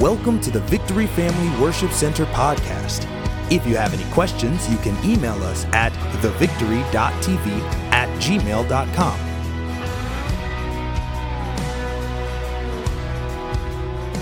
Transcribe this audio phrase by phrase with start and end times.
[0.00, 3.06] Welcome to the Victory Family Worship Center podcast.
[3.52, 7.60] If you have any questions, you can email us at thevictory.tv
[7.92, 9.18] at gmail.com.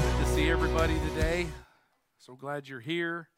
[0.03, 1.47] Good to see everybody today.
[2.19, 3.31] So glad you're here.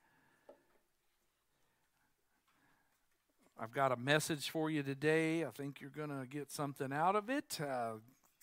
[3.60, 5.44] I've got a message for you today.
[5.44, 7.60] I think you're going to get something out of it.
[7.60, 7.92] Uh,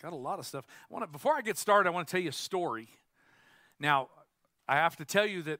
[0.02, 0.64] got a lot of stuff.
[0.90, 2.88] I want to, before I get started, I want to tell you a story.
[3.82, 4.10] Now,
[4.68, 5.60] I have to tell you that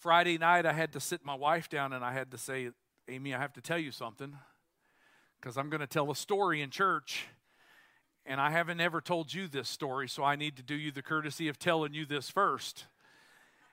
[0.00, 2.70] Friday night I had to sit my wife down and I had to say,
[3.08, 4.36] Amy, I have to tell you something
[5.40, 7.26] because I'm going to tell a story in church.
[8.26, 11.02] And I haven't ever told you this story, so I need to do you the
[11.02, 12.86] courtesy of telling you this first.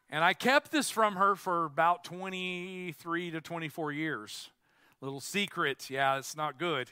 [0.07, 4.51] And I kept this from her for about 23 to 24 years.
[4.99, 6.91] Little secret, yeah, it's not good.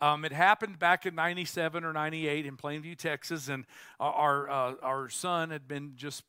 [0.00, 3.66] Um, it happened back in 97 or 98 in Plainview, Texas, and
[3.98, 6.24] our, uh, our son had been just,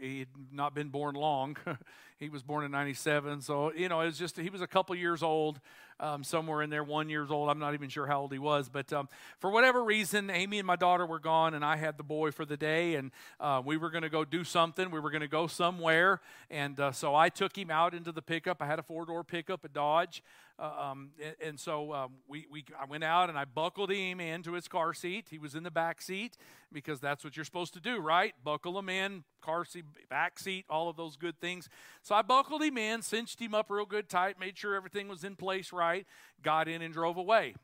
[0.00, 1.56] he had not been born long.
[2.24, 4.96] he was born in 97, so, you know, it was just, he was a couple
[4.96, 5.60] years old,
[6.00, 7.50] um, somewhere in there, one years old.
[7.50, 10.66] I'm not even sure how old he was, but um, for whatever reason, Amy and
[10.66, 13.76] my daughter were gone, and I had the boy for the day, and uh, we
[13.76, 14.90] were going to go do something.
[14.90, 18.22] We were going to go somewhere, and uh, so I took him out into the
[18.22, 18.62] pickup.
[18.62, 20.22] I had a four-door pickup, a Dodge,
[20.56, 24.20] uh, um, and, and, so um, we, we, I went out and I buckled him
[24.20, 25.26] into his car seat.
[25.28, 26.36] He was in the back seat
[26.72, 28.34] because that's what you're supposed to do, right?
[28.44, 31.68] Buckle him in, car seat, back seat, all of those good things.
[32.02, 35.24] So I buckled him in, cinched him up real good tight, made sure everything was
[35.24, 36.06] in place right,
[36.42, 37.54] got in and drove away.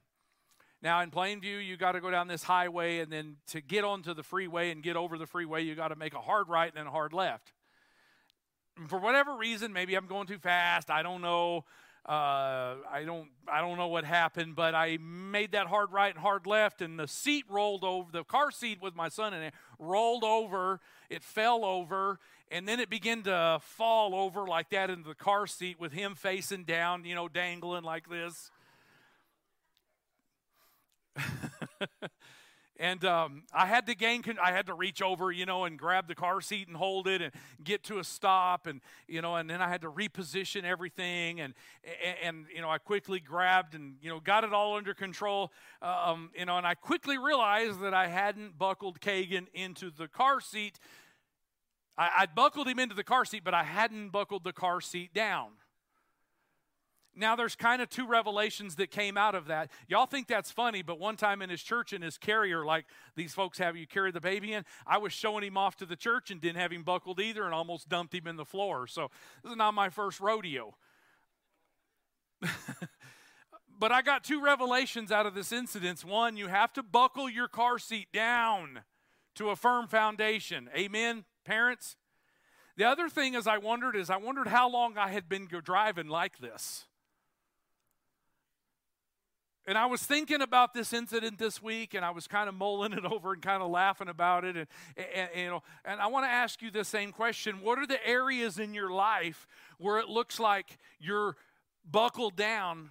[0.82, 4.14] Now in Plainview, you got to go down this highway, and then to get onto
[4.14, 6.76] the freeway and get over the freeway, you got to make a hard right and
[6.76, 7.52] then a hard left.
[8.76, 10.90] And for whatever reason, maybe I'm going too fast.
[10.90, 11.64] I don't know.
[12.06, 16.18] Uh, I don't I don't know what happened, but I made that hard right and
[16.18, 18.10] hard left, and the seat rolled over.
[18.10, 20.80] The car seat with my son in it rolled over.
[21.10, 22.18] It fell over,
[22.50, 26.14] and then it began to fall over like that into the car seat with him
[26.14, 28.50] facing down, you know, dangling like this.
[32.80, 36.08] And um, I had to gain, I had to reach over, you know, and grab
[36.08, 37.30] the car seat and hold it and
[37.62, 38.66] get to a stop.
[38.66, 41.40] And, you know, and then I had to reposition everything.
[41.42, 41.52] And,
[41.84, 45.52] and, and you know, I quickly grabbed and, you know, got it all under control.
[45.82, 50.40] Um, you know, and I quickly realized that I hadn't buckled Kagan into the car
[50.40, 50.80] seat.
[51.98, 55.12] I, I'd buckled him into the car seat, but I hadn't buckled the car seat
[55.12, 55.50] down.
[57.16, 59.70] Now, there's kind of two revelations that came out of that.
[59.88, 63.34] Y'all think that's funny, but one time in his church, in his carrier, like these
[63.34, 66.30] folks have you carry the baby in, I was showing him off to the church
[66.30, 68.86] and didn't have him buckled either and almost dumped him in the floor.
[68.86, 69.10] So,
[69.42, 70.76] this is not my first rodeo.
[73.78, 76.04] but I got two revelations out of this incident.
[76.04, 78.82] One, you have to buckle your car seat down
[79.34, 80.68] to a firm foundation.
[80.76, 81.96] Amen, parents?
[82.76, 86.08] The other thing is I wondered is I wondered how long I had been driving
[86.08, 86.86] like this.
[89.66, 92.92] And I was thinking about this incident this week, and I was kind of mulling
[92.92, 94.56] it over and kind of laughing about it.
[94.56, 94.66] And,
[94.96, 97.86] and, and, you know, and I want to ask you the same question: What are
[97.86, 99.46] the areas in your life
[99.78, 101.36] where it looks like you're
[101.88, 102.90] buckled down,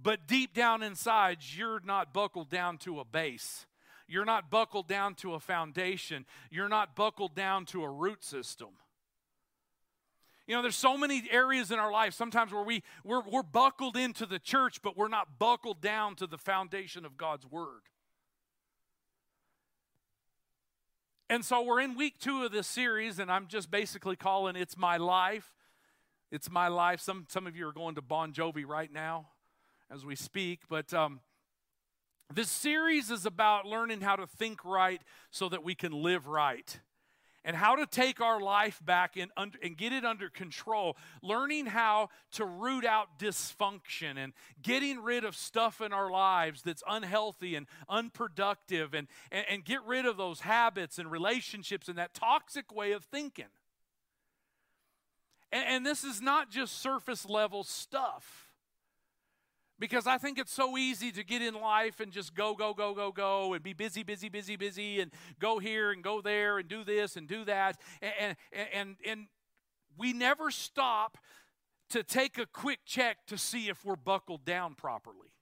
[0.00, 3.66] but deep down inside you're not buckled down to a base?
[4.08, 6.26] You're not buckled down to a foundation.
[6.50, 8.68] You're not buckled down to a root system.
[10.52, 13.96] You know, there's so many areas in our life sometimes where we, we're, we're buckled
[13.96, 17.80] into the church, but we're not buckled down to the foundation of God's Word.
[21.30, 24.76] And so we're in week two of this series, and I'm just basically calling It's
[24.76, 25.54] My Life.
[26.30, 27.00] It's My Life.
[27.00, 29.28] Some, some of you are going to Bon Jovi right now
[29.90, 31.20] as we speak, but um,
[32.30, 36.78] this series is about learning how to think right so that we can live right
[37.44, 42.08] and how to take our life back and, and get it under control, learning how
[42.32, 44.32] to root out dysfunction and
[44.62, 49.82] getting rid of stuff in our lives that's unhealthy and unproductive and, and, and get
[49.84, 53.46] rid of those habits and relationships and that toxic way of thinking.
[55.50, 58.51] And, and this is not just surface level stuff
[59.82, 62.94] because I think it's so easy to get in life and just go, go, go,
[62.94, 66.68] go, go, and be busy, busy, busy, busy, and go here and go there and
[66.68, 67.80] do this and do that.
[68.00, 69.26] And, and, and, and
[69.98, 71.18] we never stop
[71.90, 75.32] to take a quick check to see if we're buckled down properly,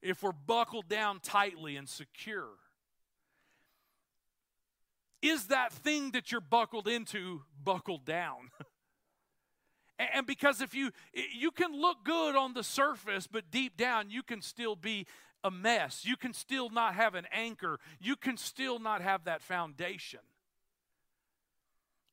[0.00, 2.50] if we're buckled down tightly and secure.
[5.22, 8.52] Is that thing that you're buckled into buckled down?
[9.98, 14.22] And because if you you can look good on the surface, but deep down you
[14.22, 15.06] can still be
[15.44, 16.04] a mess.
[16.04, 17.78] You can still not have an anchor.
[18.00, 20.20] You can still not have that foundation.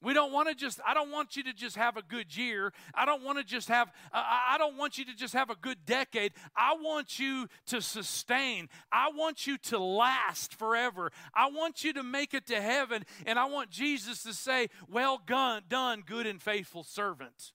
[0.03, 2.73] We don't want to just, I don't want you to just have a good year.
[2.93, 5.85] I don't want to just have, I don't want you to just have a good
[5.85, 6.33] decade.
[6.55, 8.67] I want you to sustain.
[8.91, 11.11] I want you to last forever.
[11.35, 13.05] I want you to make it to heaven.
[13.27, 17.51] And I want Jesus to say, Well done, done good and faithful servant.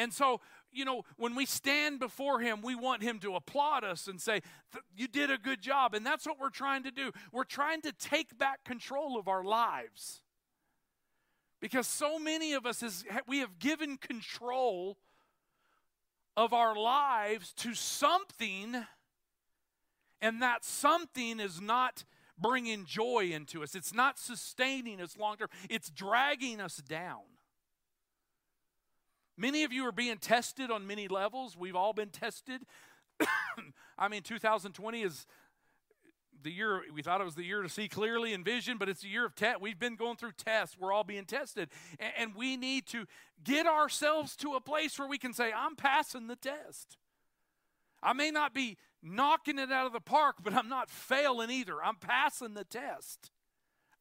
[0.00, 0.40] And so
[0.72, 4.40] you know, when we stand before Him, we want Him to applaud us and say,
[4.96, 5.94] You did a good job.
[5.94, 7.10] And that's what we're trying to do.
[7.32, 10.22] We're trying to take back control of our lives.
[11.60, 14.96] Because so many of us, is, we have given control
[16.36, 18.76] of our lives to something,
[20.22, 22.04] and that something is not
[22.38, 23.74] bringing joy into us.
[23.74, 27.20] It's not sustaining us long term, it's dragging us down.
[29.40, 31.56] Many of you are being tested on many levels.
[31.56, 32.60] We've all been tested.
[33.98, 35.26] I mean, 2020 is
[36.42, 39.02] the year we thought it was the year to see clearly and vision, but it's
[39.02, 39.62] a year of test.
[39.62, 40.76] We've been going through tests.
[40.78, 41.70] We're all being tested.
[41.98, 43.06] And, and we need to
[43.42, 46.98] get ourselves to a place where we can say, I'm passing the test.
[48.02, 51.82] I may not be knocking it out of the park, but I'm not failing either.
[51.82, 53.30] I'm passing the test.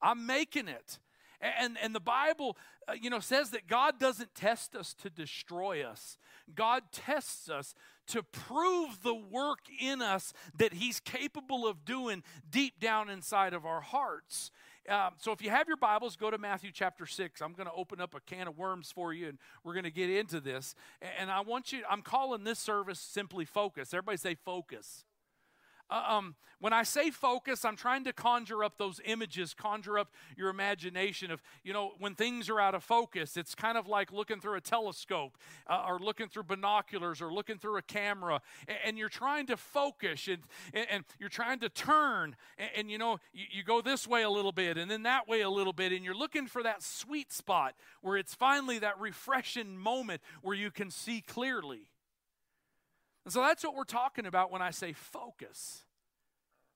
[0.02, 1.00] I'm making it.
[1.42, 2.58] And, and the Bible,
[2.88, 6.18] uh, you know, says that God doesn't test us to destroy us.
[6.54, 7.76] God tests us
[8.08, 13.66] to prove the work in us that He's capable of doing deep down inside of
[13.66, 14.52] our hearts.
[14.90, 17.42] Um, so if you have your Bibles, go to Matthew chapter 6.
[17.42, 19.92] I'm going to open up a can of worms for you and we're going to
[19.92, 20.74] get into this.
[21.20, 23.94] And I want you, I'm calling this service simply focus.
[23.94, 25.06] Everybody say focus.
[25.90, 30.12] Uh, um, when I say focus, I'm trying to conjure up those images, conjure up
[30.36, 34.12] your imagination of, you know, when things are out of focus, it's kind of like
[34.12, 35.38] looking through a telescope
[35.68, 39.56] uh, or looking through binoculars or looking through a camera, and, and you're trying to
[39.56, 40.40] focus and,
[40.74, 44.24] and, and you're trying to turn, and, and you know, you, you go this way
[44.24, 46.84] a little bit and then that way a little bit, and you're looking for that
[46.84, 51.88] sweet spot where it's finally that refreshing moment where you can see clearly.
[53.26, 55.84] And so that's what we're talking about when I say focus.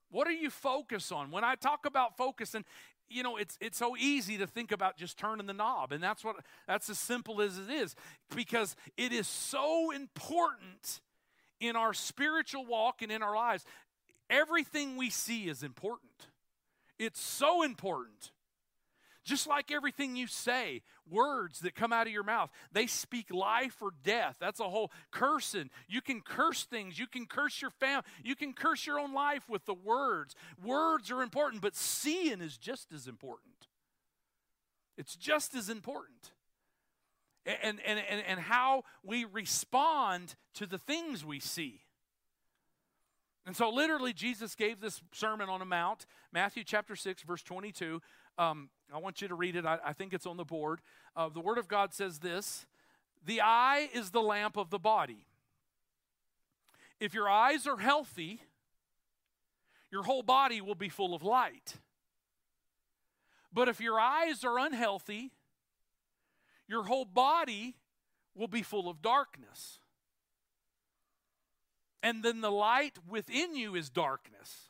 [0.09, 1.31] What are you focus on?
[1.31, 2.65] When I talk about focus, and
[3.09, 6.23] you know, it's it's so easy to think about just turning the knob, and that's
[6.23, 6.37] what
[6.67, 7.95] that's as simple as it is,
[8.35, 11.01] because it is so important
[11.59, 13.65] in our spiritual walk and in our lives.
[14.29, 16.27] Everything we see is important.
[16.99, 18.31] It's so important.
[19.23, 23.77] Just like everything you say, words that come out of your mouth, they speak life
[23.81, 24.35] or death.
[24.39, 25.69] That's a whole cursing.
[25.87, 26.99] You can curse things.
[26.99, 28.03] You can curse your family.
[28.23, 30.35] You can curse your own life with the words.
[30.61, 33.67] Words are important, but seeing is just as important.
[34.97, 36.31] It's just as important.
[37.45, 41.81] And, and, and, and how we respond to the things we see.
[43.45, 48.01] And so, literally, Jesus gave this Sermon on a Mount, Matthew chapter 6, verse 22.
[48.37, 49.65] Um, I want you to read it.
[49.65, 50.79] I, I think it's on the board.
[51.15, 52.65] Uh, the Word of God says this
[53.25, 55.25] The eye is the lamp of the body.
[56.99, 58.41] If your eyes are healthy,
[59.91, 61.75] your whole body will be full of light.
[63.51, 65.31] But if your eyes are unhealthy,
[66.67, 67.75] your whole body
[68.35, 69.79] will be full of darkness.
[72.01, 74.69] And then the light within you is darkness.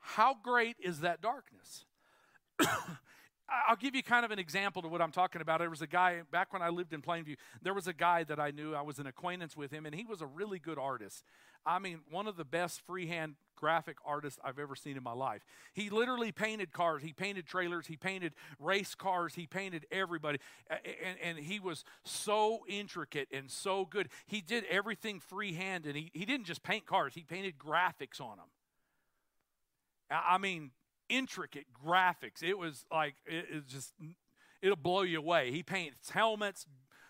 [0.00, 1.84] How great is that darkness?
[3.68, 5.60] I'll give you kind of an example to what I'm talking about.
[5.60, 7.36] There was a guy back when I lived in Plainview.
[7.60, 8.74] There was a guy that I knew.
[8.74, 11.22] I was an acquaintance with him, and he was a really good artist.
[11.64, 15.44] I mean, one of the best freehand graphic artists I've ever seen in my life.
[15.74, 17.02] He literally painted cars.
[17.02, 17.86] He painted trailers.
[17.86, 19.34] He painted race cars.
[19.34, 24.08] He painted everybody, and, and he was so intricate and so good.
[24.26, 27.14] He did everything freehand, and he he didn't just paint cars.
[27.14, 28.46] He painted graphics on them.
[30.10, 30.72] I mean,
[31.12, 32.42] intricate graphics.
[32.42, 33.92] It was like it, it just
[34.62, 35.52] it'll blow you away.
[35.52, 36.66] He paints helmets,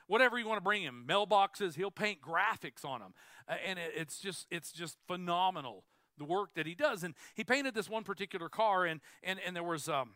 [0.09, 1.76] whatever you want to bring him, mailboxes.
[1.76, 3.14] He'll paint graphics on them,
[3.49, 5.85] uh, and it, it's just it's just phenomenal
[6.18, 7.04] the work that he does.
[7.04, 10.11] And he painted this one particular car, and and and there was um,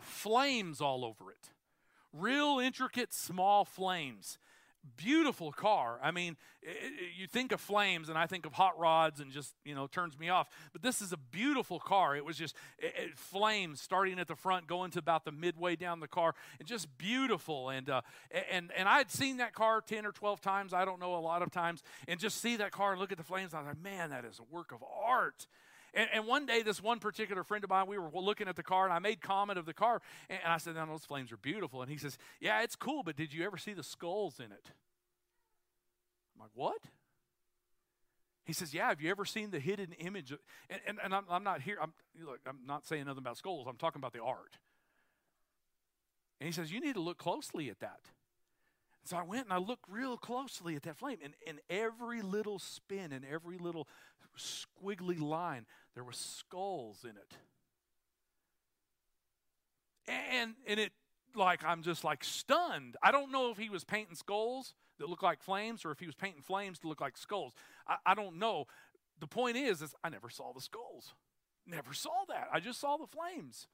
[0.00, 1.50] flames all over it,
[2.12, 4.38] real intricate small flames
[4.96, 5.98] beautiful car.
[6.02, 6.76] I mean, it,
[7.16, 10.18] you think of flames, and I think of hot rods, and just you know turns
[10.18, 10.48] me off.
[10.72, 12.16] But this is a beautiful car.
[12.16, 15.76] It was just it, it, flames starting at the front, going to about the midway
[15.76, 17.70] down the car, and just beautiful.
[17.70, 18.02] And uh,
[18.50, 20.72] and and I had seen that car ten or twelve times.
[20.72, 23.18] I don't know a lot of times, and just see that car and look at
[23.18, 23.54] the flames.
[23.54, 25.46] I was like, man, that is a work of art.
[25.94, 28.62] And, and, one day, this one particular friend of mine, we were looking at the
[28.62, 31.30] car, and I made comment of the car, and, and I said, "No, those flames
[31.32, 34.40] are beautiful." And he says, "Yeah, it's cool, but did you ever see the skulls
[34.40, 34.70] in it?"
[36.34, 36.82] I'm like, "What?"
[38.44, 38.88] He says, "Yeah.
[38.88, 40.38] Have you ever seen the hidden image?" Of,
[40.70, 41.76] and, and, and I'm, I'm, not here.
[41.80, 42.40] I'm look.
[42.46, 43.66] I'm not saying nothing about skulls.
[43.68, 44.56] I'm talking about the art.
[46.42, 48.00] And he says, You need to look closely at that.
[49.04, 52.58] So I went and I looked real closely at that flame, and in every little
[52.58, 53.88] spin and every little
[54.38, 57.36] squiggly line, there were skulls in it.
[60.06, 60.92] And and it
[61.34, 62.96] like I'm just like stunned.
[63.02, 66.06] I don't know if he was painting skulls that look like flames or if he
[66.06, 67.52] was painting flames to look like skulls.
[67.86, 68.66] I, I don't know.
[69.20, 71.14] The point is, is I never saw the skulls.
[71.66, 72.48] Never saw that.
[72.52, 73.66] I just saw the flames.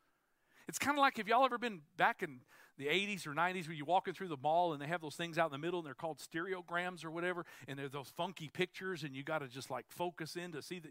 [0.69, 2.41] It's kind of like if y'all ever been back in
[2.79, 5.37] the 80s or 90s where you're walking through the mall and they have those things
[5.37, 9.03] out in the middle and they're called stereograms or whatever, and they're those funky pictures
[9.03, 10.89] and you got to just like focus in to see the,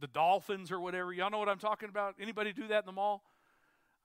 [0.00, 1.12] the dolphins or whatever.
[1.12, 2.14] Y'all know what I'm talking about?
[2.20, 3.22] Anybody do that in the mall?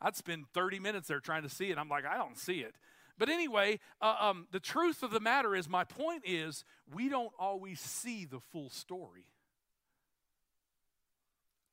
[0.01, 1.77] I'd spend 30 minutes there trying to see it.
[1.77, 2.75] I'm like, I don't see it.
[3.17, 7.32] But anyway, uh, um, the truth of the matter is, my point is, we don't
[7.38, 9.27] always see the full story.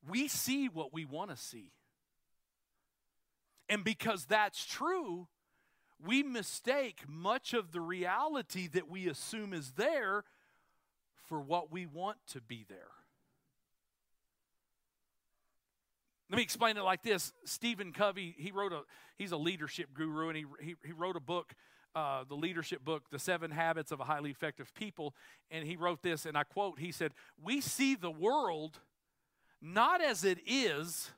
[0.06, 1.73] We see what we want to see.
[3.70, 5.28] And because that's true,
[6.04, 10.24] we mistake much of the reality that we assume is there
[11.28, 12.90] for what we want to be there.
[16.28, 17.32] Let me explain it like this.
[17.44, 18.82] Stephen Covey, he wrote a
[19.16, 21.54] he's a leadership guru and he he, he wrote a book
[21.94, 25.14] uh, the leadership book, The Seven Habits of a Highly Effective People.
[25.50, 27.12] And he wrote this, and I quote He said,
[27.42, 28.78] We see the world
[29.60, 31.10] not as it is,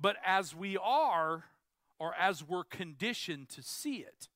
[0.00, 1.44] but as we are
[1.98, 4.28] or as we're conditioned to see it.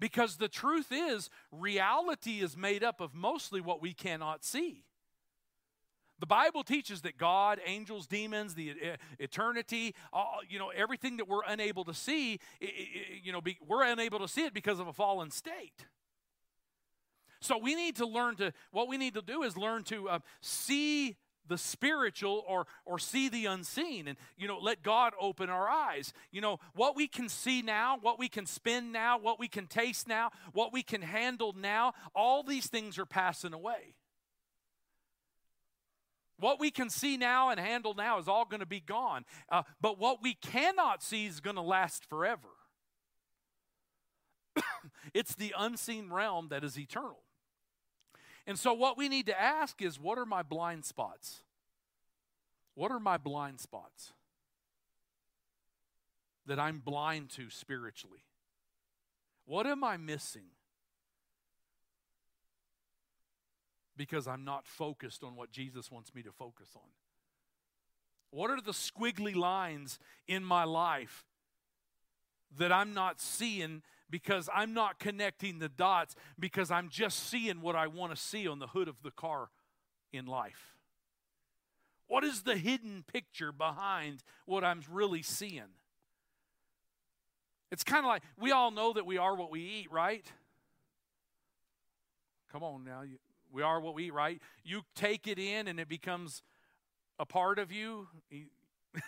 [0.00, 4.84] Because the truth is, reality is made up of mostly what we cannot see.
[6.18, 8.74] The Bible teaches that God, angels, demons, the
[9.18, 9.94] eternity,
[10.48, 12.40] you know, everything that we're unable to see,
[13.22, 15.86] you know, we're unable to see it because of a fallen state.
[17.40, 20.18] So we need to learn to, what we need to do is learn to uh,
[20.42, 21.16] see
[21.50, 26.14] the spiritual or or see the unseen and you know let god open our eyes.
[26.30, 29.66] You know what we can see now what we can spin now what we can
[29.66, 33.96] taste now what we can handle now all these things are passing away.
[36.38, 39.64] What we can see now and handle now is all going to be gone uh,
[39.80, 42.48] but what we cannot see is going to last forever.
[45.12, 47.24] It's the unseen realm that is eternal
[48.46, 51.42] and so, what we need to ask is what are my blind spots?
[52.74, 54.12] What are my blind spots
[56.46, 58.24] that I'm blind to spiritually?
[59.44, 60.46] What am I missing?
[63.96, 66.88] Because I'm not focused on what Jesus wants me to focus on.
[68.30, 71.24] What are the squiggly lines in my life
[72.56, 77.76] that I'm not seeing because I'm not connecting the dots because I'm just seeing what
[77.76, 79.50] I want to see on the hood of the car
[80.12, 80.76] in life.
[82.08, 85.62] What is the hidden picture behind what I'm really seeing?
[87.70, 90.26] It's kind of like we all know that we are what we eat, right?
[92.52, 93.02] Come on now.
[93.52, 94.40] We are what we eat, right?
[94.64, 96.42] You take it in and it becomes
[97.20, 98.08] a part of you.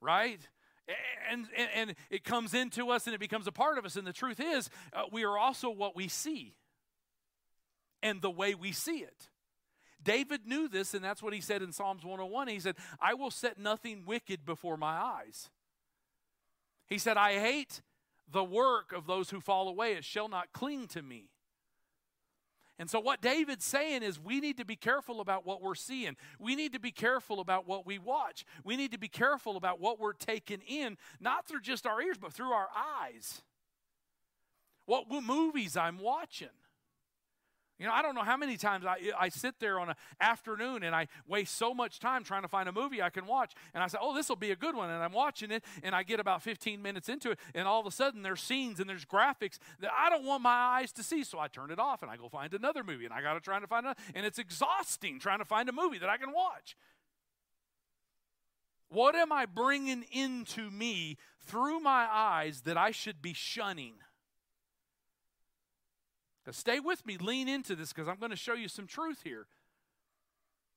[0.00, 0.40] right?
[1.30, 3.96] And, and, and, it comes into us and it becomes a part of us.
[3.96, 6.54] And the truth is, uh, we are also what we see
[8.02, 9.28] and the way we see it.
[10.02, 12.48] David knew this, and that's what he said in Psalms 101.
[12.48, 15.50] He said, I will set nothing wicked before my eyes.
[16.86, 17.82] He said, I hate
[18.30, 21.30] the work of those who fall away, it shall not cling to me.
[22.78, 26.16] And so, what David's saying is, we need to be careful about what we're seeing.
[26.38, 28.44] We need to be careful about what we watch.
[28.62, 32.18] We need to be careful about what we're taking in, not through just our ears,
[32.20, 32.68] but through our
[33.02, 33.42] eyes.
[34.86, 36.48] What movies I'm watching.
[37.78, 40.82] You know, I don't know how many times I, I sit there on an afternoon
[40.82, 43.54] and I waste so much time trying to find a movie I can watch.
[43.72, 44.90] And I say, oh, this will be a good one.
[44.90, 47.38] And I'm watching it and I get about 15 minutes into it.
[47.54, 50.50] And all of a sudden there's scenes and there's graphics that I don't want my
[50.50, 51.22] eyes to see.
[51.22, 53.04] So I turn it off and I go find another movie.
[53.04, 54.00] And I got to try to find another.
[54.12, 56.76] And it's exhausting trying to find a movie that I can watch.
[58.88, 61.16] What am I bringing into me
[61.46, 63.94] through my eyes that I should be shunning?
[66.48, 69.20] Now, stay with me, lean into this because I'm going to show you some truth
[69.22, 69.44] here.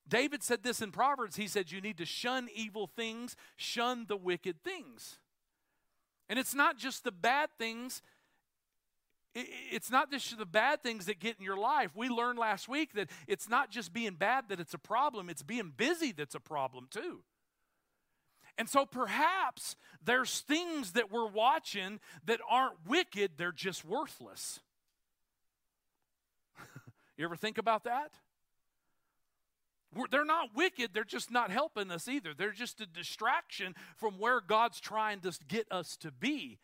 [0.06, 1.38] David said this in Proverbs.
[1.38, 5.20] He said, You need to shun evil things, shun the wicked things.
[6.28, 8.02] And it's not just the bad things.
[9.34, 11.92] It's not just the bad things that get in your life.
[11.96, 15.42] We learned last week that it's not just being bad that it's a problem, it's
[15.42, 17.22] being busy that's a problem too.
[18.58, 24.60] And so perhaps there's things that we're watching that aren't wicked, they're just worthless.
[27.22, 28.14] You ever think about that?
[30.10, 32.34] they're not wicked, they're just not helping us either.
[32.34, 36.58] They're just a distraction from where God's trying to get us to be.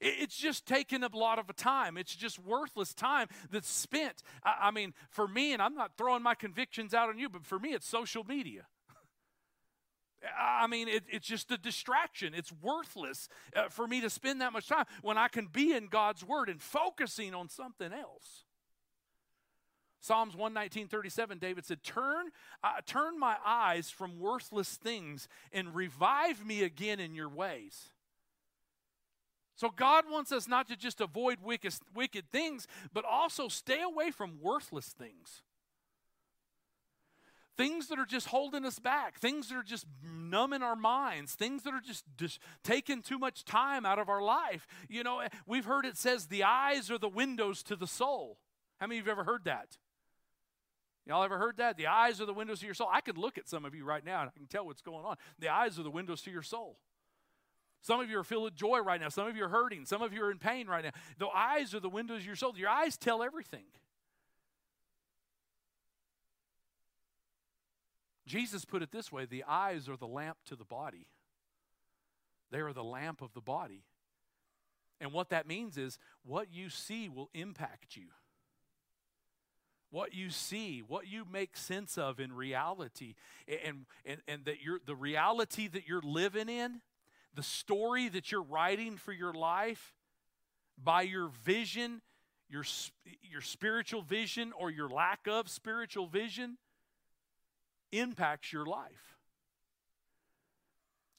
[0.00, 1.96] It's just taking a lot of time.
[1.96, 4.24] It's just worthless time that's spent.
[4.42, 7.60] I mean, for me, and I'm not throwing my convictions out on you, but for
[7.60, 8.66] me, it's social media.
[10.40, 12.34] I mean, it, it's just a distraction.
[12.34, 15.86] It's worthless uh, for me to spend that much time when I can be in
[15.86, 18.44] God's Word and focusing on something else.
[20.00, 22.30] Psalms 119:37 David said, "Turn
[22.62, 27.90] uh, turn my eyes from worthless things and revive me again in your ways."
[29.58, 34.12] So God wants us not to just avoid wicked, wicked things, but also stay away
[34.12, 35.42] from worthless things.
[37.56, 41.64] Things that are just holding us back, things that are just numbing our minds, things
[41.64, 44.68] that are just, just taking too much time out of our life.
[44.88, 48.38] You know, we've heard it says the eyes are the windows to the soul.
[48.78, 49.76] How many of you have ever heard that?
[51.08, 51.78] Y'all ever heard that?
[51.78, 52.88] The eyes are the windows to your soul.
[52.92, 55.06] I could look at some of you right now and I can tell what's going
[55.06, 55.16] on.
[55.38, 56.76] The eyes are the windows to your soul.
[57.80, 59.08] Some of you are filled with joy right now.
[59.08, 59.86] Some of you are hurting.
[59.86, 60.90] Some of you are in pain right now.
[61.18, 62.52] The eyes are the windows of your soul.
[62.56, 63.64] Your eyes tell everything.
[68.26, 71.06] Jesus put it this way the eyes are the lamp to the body,
[72.50, 73.84] they are the lamp of the body.
[75.00, 78.08] And what that means is what you see will impact you
[79.90, 83.14] what you see, what you make sense of in reality,
[83.64, 86.80] and, and, and that you're, the reality that you're living in,
[87.34, 89.94] the story that you're writing for your life,
[90.82, 92.02] by your vision,
[92.48, 92.64] your,
[93.22, 96.58] your spiritual vision or your lack of spiritual vision,
[97.92, 99.16] impacts your life.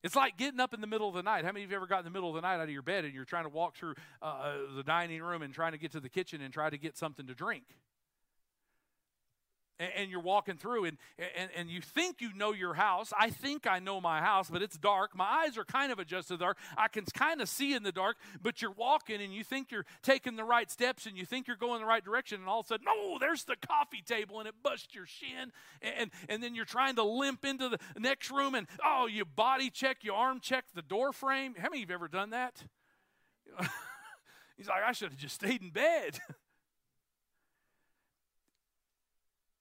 [0.01, 1.43] It's like getting up in the middle of the night.
[1.43, 2.81] How many of you ever got in the middle of the night out of your
[2.81, 5.77] bed and you're trying to walk through uh, uh the dining room and trying to
[5.77, 7.63] get to the kitchen and try to get something to drink?
[9.79, 10.97] And, and you're walking through and,
[11.37, 13.13] and, and you think you know your house.
[13.17, 15.15] I think I know my house, but it's dark.
[15.15, 16.57] My eyes are kind of adjusted to dark.
[16.77, 19.85] I can kind of see in the dark, but you're walking and you think you're
[20.03, 22.65] taking the right steps and you think you're going the right direction, and all of
[22.65, 25.51] a sudden, no, there's the coffee table and it busts your shin.
[25.81, 29.69] And, and then you're trying to limp into the next room and, oh, you body
[29.69, 31.55] check, you arm check the door frame.
[31.57, 32.63] How many of you have ever done that?
[34.57, 36.19] He's like, I should have just stayed in bed.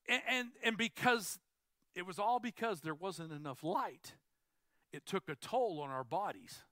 [0.08, 1.38] And, and, and because
[1.94, 4.14] it was all because there wasn't enough light,
[4.92, 6.62] it took a toll on our bodies.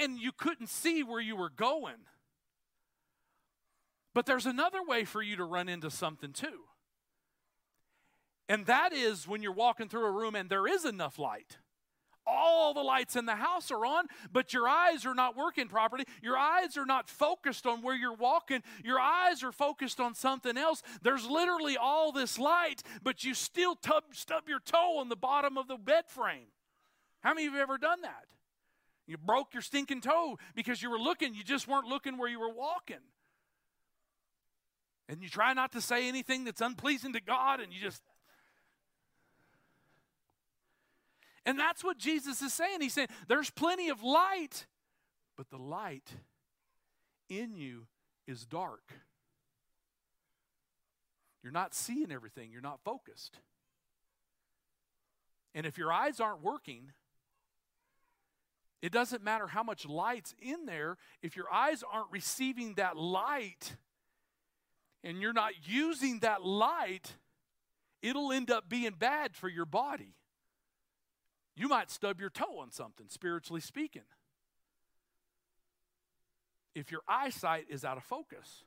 [0.00, 1.96] And you couldn't see where you were going.
[4.14, 6.64] But there's another way for you to run into something too.
[8.48, 11.58] And that is when you're walking through a room and there is enough light
[12.26, 16.04] all the lights in the house are on, but your eyes are not working properly.
[16.22, 18.62] Your eyes are not focused on where you're walking.
[18.84, 20.82] Your eyes are focused on something else.
[21.02, 25.56] There's literally all this light, but you still tub, stub your toe on the bottom
[25.56, 26.48] of the bed frame.
[27.20, 28.26] How many of you have ever done that?
[29.06, 32.40] You broke your stinking toe because you were looking, you just weren't looking where you
[32.40, 32.96] were walking.
[35.08, 38.02] And you try not to say anything that's unpleasing to God, and you just
[41.46, 42.80] And that's what Jesus is saying.
[42.80, 44.66] He's saying there's plenty of light,
[45.36, 46.10] but the light
[47.30, 47.86] in you
[48.26, 48.82] is dark.
[51.44, 53.38] You're not seeing everything, you're not focused.
[55.54, 56.90] And if your eyes aren't working,
[58.82, 63.76] it doesn't matter how much light's in there, if your eyes aren't receiving that light
[65.04, 67.12] and you're not using that light,
[68.02, 70.16] it'll end up being bad for your body.
[71.56, 74.02] You might stub your toe on something, spiritually speaking,
[76.74, 78.64] if your eyesight is out of focus.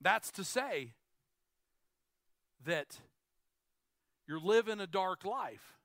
[0.00, 0.92] That's to say
[2.64, 2.96] that
[4.28, 5.79] you're living a dark life.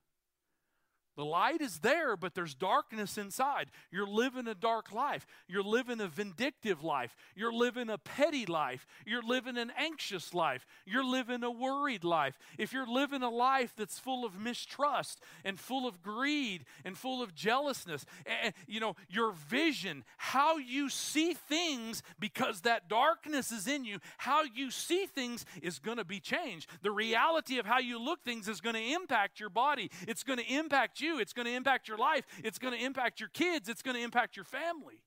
[1.15, 3.71] The light is there, but there's darkness inside.
[3.89, 5.25] You're living a dark life.
[5.47, 7.15] You're living a vindictive life.
[7.35, 8.85] You're living a petty life.
[9.05, 10.65] You're living an anxious life.
[10.85, 12.37] You're living a worried life.
[12.57, 17.23] If you're living a life that's full of mistrust and full of greed and full
[17.23, 18.05] of jealousness,
[18.43, 23.99] and, you know, your vision, how you see things because that darkness is in you,
[24.17, 26.69] how you see things is going to be changed.
[26.81, 29.89] The reality of how you look things is going to impact your body.
[30.07, 32.83] It's going to impact you you, it's going to impact your life, it's going to
[32.83, 35.01] impact your kids, it's going to impact your family.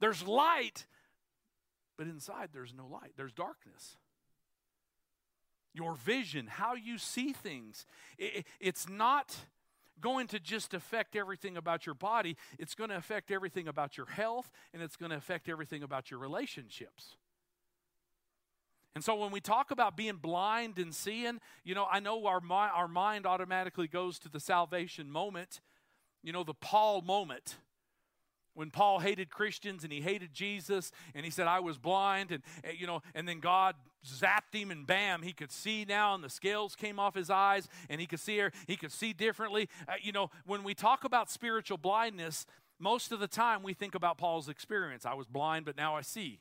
[0.00, 0.86] There's light,
[1.96, 3.96] but inside there's no light, there's darkness.
[5.72, 7.86] Your vision, how you see things,
[8.18, 9.36] it's not
[10.00, 14.06] going to just affect everything about your body, it's going to affect everything about your
[14.06, 17.16] health, and it's going to affect everything about your relationships.
[18.96, 22.40] And so when we talk about being blind and seeing, you know, I know our,
[22.50, 25.60] our mind automatically goes to the salvation moment,
[26.22, 27.56] you know, the Paul moment.
[28.54, 32.42] When Paul hated Christians and he hated Jesus and he said, I was blind, and,
[32.64, 36.24] eh, you know, and then God zapped him and bam, he could see now and
[36.24, 39.68] the scales came off his eyes and he could see her, he could see differently.
[39.86, 42.46] Uh, you know, when we talk about spiritual blindness,
[42.78, 45.04] most of the time we think about Paul's experience.
[45.04, 46.40] I was blind, but now I see.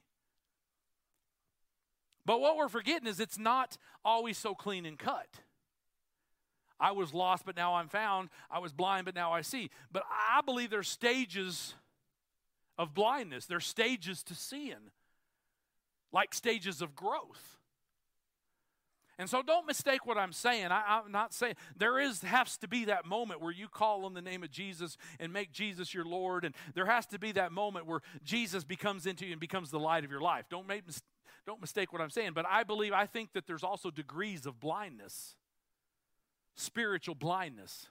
[2.25, 5.27] But what we're forgetting is it's not always so clean and cut.
[6.79, 8.29] I was lost, but now I'm found.
[8.51, 9.69] I was blind, but now I see.
[9.91, 11.75] But I believe there's stages
[12.77, 14.91] of blindness, there's stages to seeing,
[16.11, 17.55] like stages of growth.
[19.17, 20.67] And so don't mistake what I'm saying.
[20.71, 24.13] I, am not saying there is has to be that moment where you call on
[24.13, 27.53] the name of Jesus and make Jesus your Lord, and there has to be that
[27.53, 30.47] moment where Jesus becomes into you and becomes the light of your life.
[30.49, 30.83] Don't make
[31.45, 34.59] don't mistake what I'm saying, but I believe, I think that there's also degrees of
[34.59, 35.35] blindness,
[36.55, 37.89] spiritual blindness.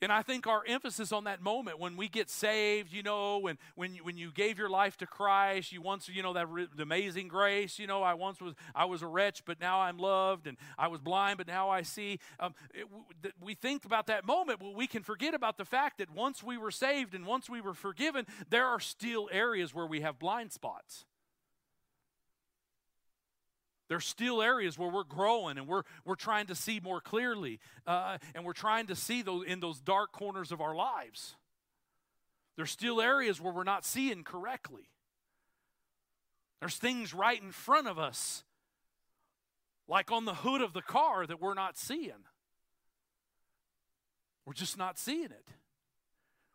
[0.00, 3.56] And I think our emphasis on that moment when we get saved, you know, when
[3.76, 6.66] when you, when you gave your life to Christ, you once, you know, that re-
[6.76, 10.48] amazing grace, you know, I once was I was a wretch, but now I'm loved,
[10.48, 12.18] and I was blind, but now I see.
[12.40, 12.88] Um, it,
[13.40, 16.58] we think about that moment, but we can forget about the fact that once we
[16.58, 20.50] were saved and once we were forgiven, there are still areas where we have blind
[20.50, 21.04] spots.
[23.92, 27.60] There's still areas where we're growing and we're, we're trying to see more clearly.
[27.86, 31.36] Uh, and we're trying to see those in those dark corners of our lives.
[32.56, 34.88] There's still areas where we're not seeing correctly.
[36.60, 38.44] There's things right in front of us,
[39.86, 42.24] like on the hood of the car, that we're not seeing.
[44.46, 45.48] We're just not seeing it.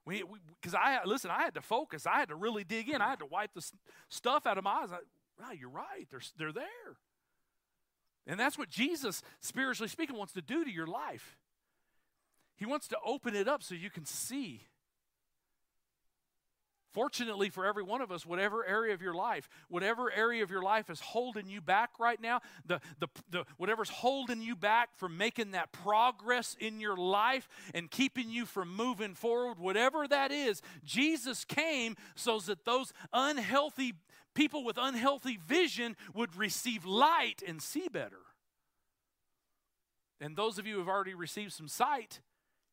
[0.07, 0.23] We,
[0.59, 2.07] because I listen, I had to focus.
[2.07, 2.99] I had to really dig in.
[2.99, 3.63] I had to wipe the
[4.09, 4.89] stuff out of my eyes.
[4.91, 4.97] I,
[5.39, 6.07] wow, you're right.
[6.09, 6.97] They're they're there.
[8.27, 11.37] And that's what Jesus, spiritually speaking, wants to do to your life.
[12.57, 14.61] He wants to open it up so you can see.
[16.93, 20.63] Fortunately for every one of us, whatever area of your life, whatever area of your
[20.63, 25.15] life is holding you back right now, the, the, the, whatever's holding you back from
[25.15, 30.63] making that progress in your life and keeping you from moving forward, whatever that is,
[30.83, 33.93] Jesus came so that those unhealthy
[34.37, 38.19] people with unhealthy vision would receive light and see better.
[40.21, 42.21] And those of you who have already received some sight,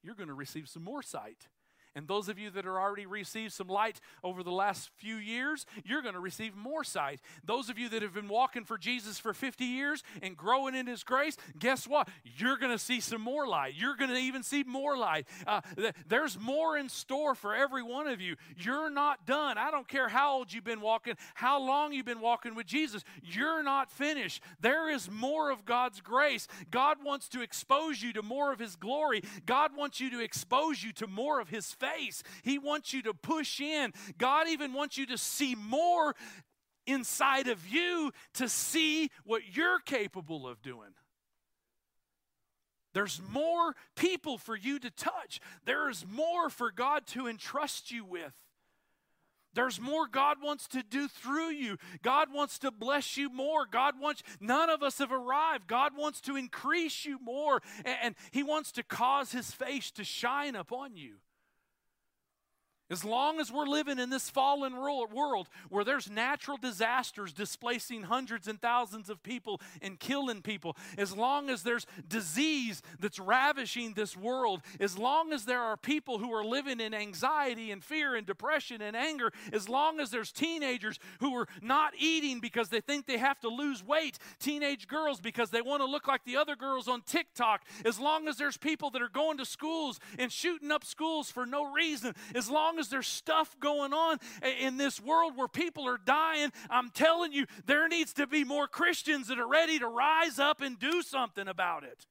[0.03, 1.49] you're going to receive some more sight.
[1.95, 5.65] And those of you that are already received some light over the last few years,
[5.85, 7.21] you're going to receive more sight.
[7.45, 10.87] Those of you that have been walking for Jesus for 50 years and growing in
[10.87, 12.09] His grace, guess what?
[12.25, 13.75] You're going to see some more light.
[13.77, 15.27] You're going to even see more light.
[15.47, 18.37] Uh, th- there's more in store for every one of you.
[18.57, 19.57] You're not done.
[19.59, 23.05] I don't care how old you've been walking, how long you've been walking with Jesus.
[23.23, 24.43] You're not finished.
[24.61, 26.49] There is more of God's grace.
[26.71, 29.23] God wants to expose you to more of His glory.
[29.47, 32.23] God wants you to expose you to more of His face.
[32.43, 33.93] He wants you to push in.
[34.19, 36.15] God even wants you to see more
[36.87, 40.91] inside of you to see what you're capable of doing.
[42.93, 45.41] There's more people for you to touch.
[45.65, 48.33] There's more for God to entrust you with.
[49.55, 51.77] There's more God wants to do through you.
[52.03, 53.67] God wants to bless you more.
[53.67, 55.67] God wants, none of us have arrived.
[55.69, 60.05] God wants to increase you more, and, and He wants to cause His face to
[60.05, 61.17] shine upon you.
[62.95, 68.47] As long as we're living in this fallen world where there's natural disasters displacing hundreds
[68.47, 74.17] and thousands of people and killing people, as long as there's disease that's ravishing this
[74.17, 78.29] world, as long as there are people who are living in anxiety and fear and
[78.29, 83.07] depression and anger, as long as there's teenagers who are not eating because they think
[83.07, 86.55] they have to lose weight, teenage girls because they want to look like the other
[86.55, 90.71] girls on TikTok, as long as there's people that are going to schools and shooting
[90.71, 94.19] up schools for no reason, as long long as there's stuff going on
[94.61, 98.67] in this world where people are dying, I'm telling you, there needs to be more
[98.67, 102.07] Christians that are ready to rise up and do something about it.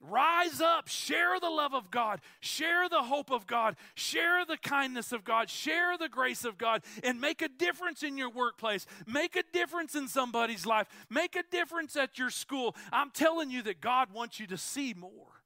[0.00, 5.10] Rise up, share the love of God, share the hope of God, share the kindness
[5.10, 8.86] of God, share the grace of God, and make a difference in your workplace.
[9.08, 10.86] Make a difference in somebody's life.
[11.10, 12.76] Make a difference at your school.
[12.92, 15.37] I'm telling you that God wants you to see more.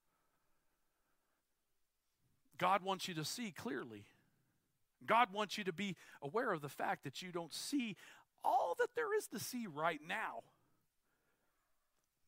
[2.62, 4.04] God wants you to see clearly.
[5.04, 7.96] God wants you to be aware of the fact that you don't see
[8.44, 10.44] all that there is to see right now.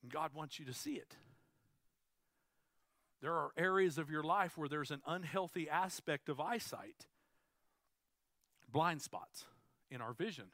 [0.09, 1.15] God wants you to see it.
[3.23, 7.07] There are areas of your life where there's an unhealthy aspect of eyesight,
[8.73, 9.45] blind spots.
[9.89, 10.47] in our vision.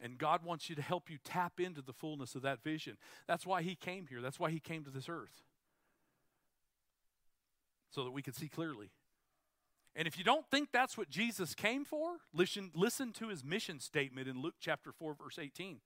[0.00, 2.98] And God wants you to help you tap into the fullness of that vision.
[3.26, 4.20] That's why He came here.
[4.20, 5.42] That's why He came to this earth.
[7.90, 8.90] So that we could see clearly.
[9.96, 13.80] And if you don't think that's what Jesus came for, listen, listen to his mission
[13.80, 15.80] statement in Luke chapter 4, verse 18.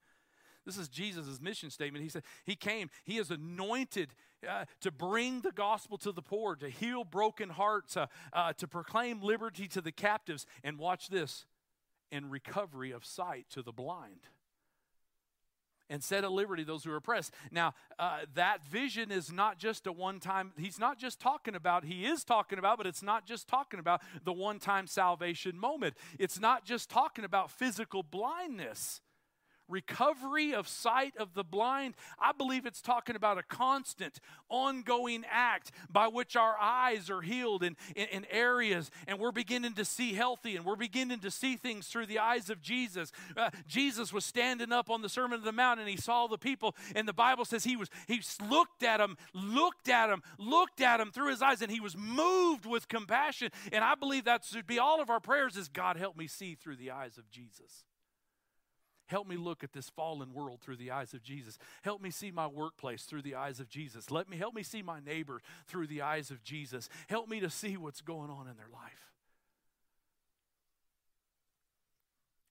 [0.65, 2.03] This is Jesus' mission statement.
[2.03, 4.13] He said, He came, He is anointed
[4.47, 8.67] uh, to bring the gospel to the poor, to heal broken hearts, uh, uh, to
[8.67, 11.45] proclaim liberty to the captives, and watch this,
[12.11, 14.29] and recovery of sight to the blind
[15.89, 17.33] and set at liberty those who are oppressed.
[17.51, 21.85] Now, uh, that vision is not just a one time, he's not just talking about,
[21.85, 25.95] he is talking about, but it's not just talking about the one time salvation moment.
[26.19, 29.01] It's not just talking about physical blindness
[29.67, 35.71] recovery of sight of the blind, I believe it's talking about a constant, ongoing act
[35.89, 40.13] by which our eyes are healed in, in, in, areas and we're beginning to see
[40.13, 43.11] healthy and we're beginning to see things through the eyes of Jesus.
[43.37, 46.37] Uh, Jesus was standing up on the Sermon of the Mount and he saw the
[46.37, 50.81] people, and the Bible says he was he looked at them, looked at them, looked
[50.81, 53.51] at them through his eyes, and he was moved with compassion.
[53.71, 56.55] And I believe that should be all of our prayers is God help me see
[56.55, 57.85] through the eyes of Jesus.
[59.07, 61.57] Help me look at this fallen world through the eyes of Jesus.
[61.83, 64.09] Help me see my workplace through the eyes of Jesus.
[64.09, 66.89] Let me help me see my neighbor through the eyes of Jesus.
[67.07, 69.11] Help me to see what's going on in their life.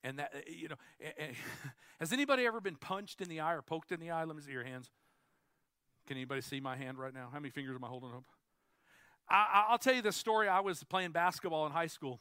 [0.04, 1.26] And that eh, you know, eh, eh,
[2.00, 4.22] has anybody ever been punched in the eye or poked in the eye?
[4.24, 4.90] Let me see your hands.
[6.06, 7.30] Can anybody see my hand right now?
[7.32, 8.24] How many fingers am I holding up?
[9.28, 10.48] I, will tell you this story.
[10.48, 12.20] I was playing basketball in high school.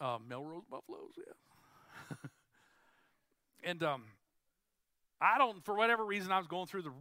[0.00, 2.16] Uh, Melrose Buffaloes, yeah.
[3.64, 4.04] And um,
[5.20, 6.92] I don't, for whatever reason, I was going through the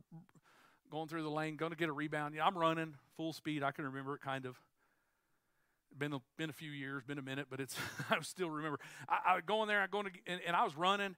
[0.89, 2.35] going through the lane, going to get a rebound.
[2.35, 3.63] Yeah, I'm running full speed.
[3.63, 4.55] I can remember it kind of.
[5.97, 7.75] Been a, been a few years, been a minute, but it's
[8.09, 8.79] I still remember.
[9.09, 11.15] I, I go in there, I going to, and, and I was running,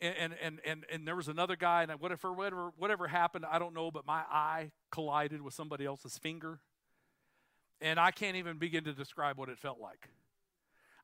[0.00, 3.74] and, and and and there was another guy, and whatever whatever whatever happened, I don't
[3.74, 6.60] know, but my eye collided with somebody else's finger,
[7.80, 10.08] and I can't even begin to describe what it felt like.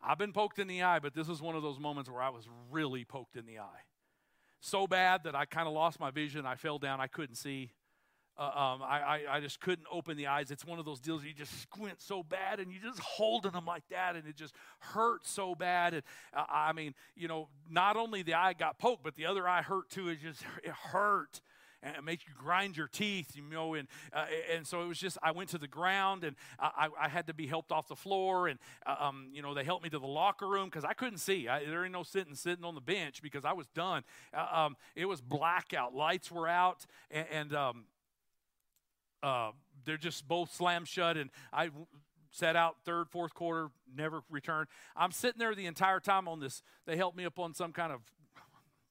[0.03, 2.29] I've been poked in the eye, but this is one of those moments where I
[2.29, 3.83] was really poked in the eye.
[4.61, 6.47] So bad that I kind of lost my vision.
[6.47, 7.01] I fell down.
[7.01, 7.71] I couldn't see.
[8.37, 10.53] Uh, um, I, I, I, just couldn't open the eyes.
[10.53, 13.67] It's one of those deals you just squint so bad and you just holding them
[13.67, 15.95] like that and it just hurts so bad.
[15.95, 19.49] And uh, I mean, you know, not only the eye got poked, but the other
[19.49, 20.09] eye hurt too.
[20.09, 21.41] It just it hurt
[21.83, 23.75] and it makes you grind your teeth, you know.
[23.75, 27.09] And uh, and so it was just I went to the ground and I, I
[27.09, 29.91] had to be helped off the floor, and uh, um, you know they helped me
[29.91, 31.49] to the locker room because I couldn't see.
[31.49, 34.03] I, there ain't no sitting sitting on the bench because I was done.
[34.35, 37.85] Uh, um, it was blackout, lights were out, and, and um,
[39.23, 39.51] uh,
[39.85, 41.71] they're just both slammed shut, and I
[42.31, 44.69] sat out third, fourth quarter, never returned.
[44.97, 46.62] I'm sitting there the entire time on this.
[46.87, 48.01] They helped me up on some kind of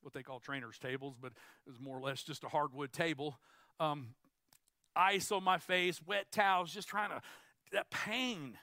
[0.08, 1.34] what they call trainers' tables, but
[1.66, 3.38] it was more or less just a hardwood table.
[3.78, 4.16] Um,
[4.96, 7.22] ice on my face, wet towels, just trying to,
[7.74, 8.58] that pain.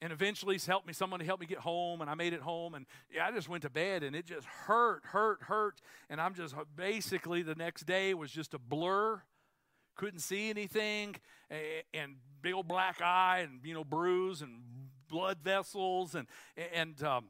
[0.00, 2.74] And eventually, helped me, someone to help me get home, and I made it home.
[2.74, 5.80] And yeah, I just went to bed, and it just hurt, hurt, hurt.
[6.08, 9.22] And I'm just basically the next day was just a blur.
[9.96, 11.16] Couldn't see anything,
[11.92, 14.62] and big old black eye, and you know, bruise and
[15.08, 16.28] blood vessels, and
[16.72, 17.24] and um,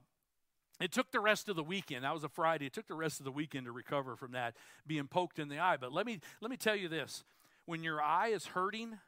[0.82, 2.04] it took the rest of the weekend.
[2.04, 2.66] That was a Friday.
[2.66, 5.58] It took the rest of the weekend to recover from that being poked in the
[5.58, 5.76] eye.
[5.80, 7.24] But let me let me tell you this.
[7.66, 8.98] When your eye is hurting,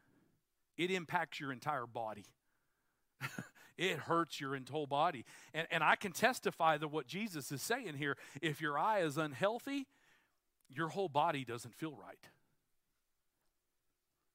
[0.76, 2.26] it impacts your entire body.
[3.76, 5.24] it hurts your whole body.
[5.52, 9.18] And, and I can testify that what Jesus is saying here if your eye is
[9.18, 9.86] unhealthy,
[10.68, 12.18] your whole body doesn't feel right.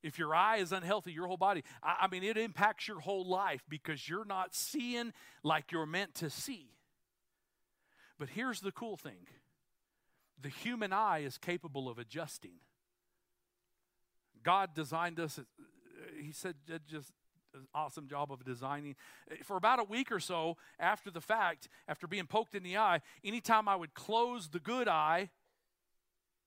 [0.02, 3.28] If your eye is unhealthy, your whole body, I, I mean, it impacts your whole
[3.28, 6.72] life because you're not seeing like you're meant to see.
[8.20, 9.26] But here's the cool thing
[10.42, 12.60] the human eye is capable of adjusting.
[14.44, 15.40] God designed us,
[16.22, 16.56] He said,
[16.88, 17.12] just
[17.74, 18.96] awesome job of designing.
[19.44, 23.02] For about a week or so after the fact, after being poked in the eye,
[23.24, 25.30] anytime I would close the good eye,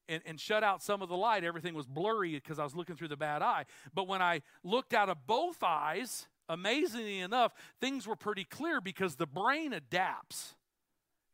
[0.08, 2.96] and, and, shut out some of the light, everything was blurry because I was looking
[2.96, 3.66] through the bad eye.
[3.94, 9.14] But when I looked out of both eyes, amazingly enough, things were pretty clear because
[9.14, 10.56] the brain adapts.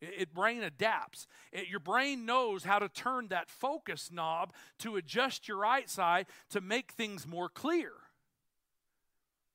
[0.01, 1.27] It, brain adapts.
[1.51, 6.61] It, your brain knows how to turn that focus knob to adjust your eyesight to
[6.61, 7.91] make things more clear.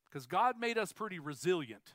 [0.05, 1.95] Because God made us pretty resilient.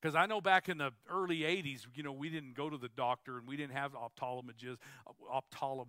[0.00, 2.88] Because I know back in the early 80s, you know, we didn't go to the
[2.88, 4.78] doctor and we didn't have ophthalmologists,
[5.30, 5.88] ophthalm,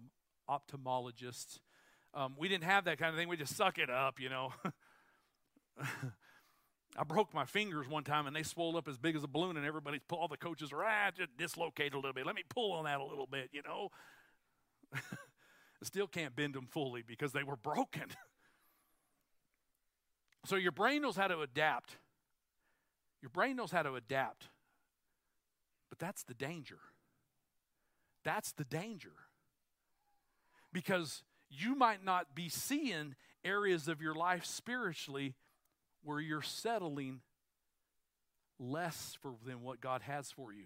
[0.50, 1.60] ophthalmologists.
[2.14, 3.30] Um, we didn't have that kind of thing.
[3.30, 4.54] We just suck it up, you know.
[6.98, 9.58] I broke my fingers one time and they swelled up as big as a balloon,
[9.58, 12.26] and everybody, all the coaches are, ah, just dislocate a little bit.
[12.26, 13.90] Let me pull on that a little bit, you know.
[15.84, 18.04] Still can't bend them fully because they were broken.
[20.46, 21.98] so your brain knows how to adapt.
[23.22, 24.50] Your brain knows how to adapt.
[25.90, 26.80] But that's the danger.
[28.24, 29.14] That's the danger.
[30.74, 35.36] Because you might not be seeing areas of your life spiritually
[36.04, 37.22] where you're settling
[38.60, 40.66] less for than what God has for you.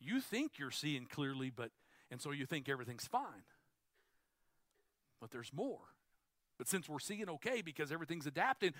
[0.00, 1.70] You think you're seeing clearly, but
[2.10, 3.44] and so you think everything's fine.
[5.20, 5.80] But there's more.
[6.58, 8.72] But since we're seeing okay because everything's adapting,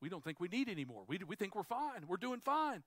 [0.00, 1.04] we don't think we need any more.
[1.06, 2.04] We, we think we're fine.
[2.08, 2.82] We're doing fine.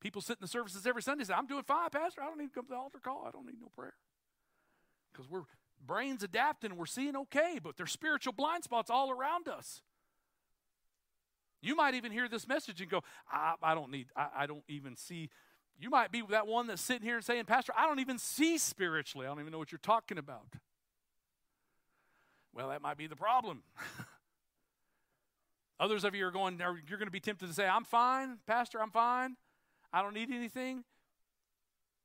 [0.00, 2.22] People sit in the services every Sunday say, I'm doing fine, Pastor.
[2.22, 3.24] I don't need to come to the altar call.
[3.28, 3.94] I don't need no prayer.
[5.12, 5.42] Because we're
[5.86, 9.82] brains adapting, we're seeing okay, but there's spiritual blind spots all around us.
[11.62, 14.64] You might even hear this message and go, I, I don't need, I, I don't
[14.68, 15.28] even see.
[15.78, 18.58] You might be that one that's sitting here and saying, Pastor, I don't even see
[18.58, 19.26] spiritually.
[19.26, 20.46] I don't even know what you're talking about.
[22.54, 23.62] Well, that might be the problem.
[25.80, 28.82] Others of you are going, you're going to be tempted to say, I'm fine, Pastor,
[28.82, 29.36] I'm fine.
[29.92, 30.84] I don't need anything.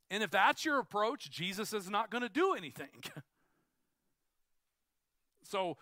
[0.10, 3.04] And if that's your approach, Jesus is not going to do anything.
[5.44, 5.78] so,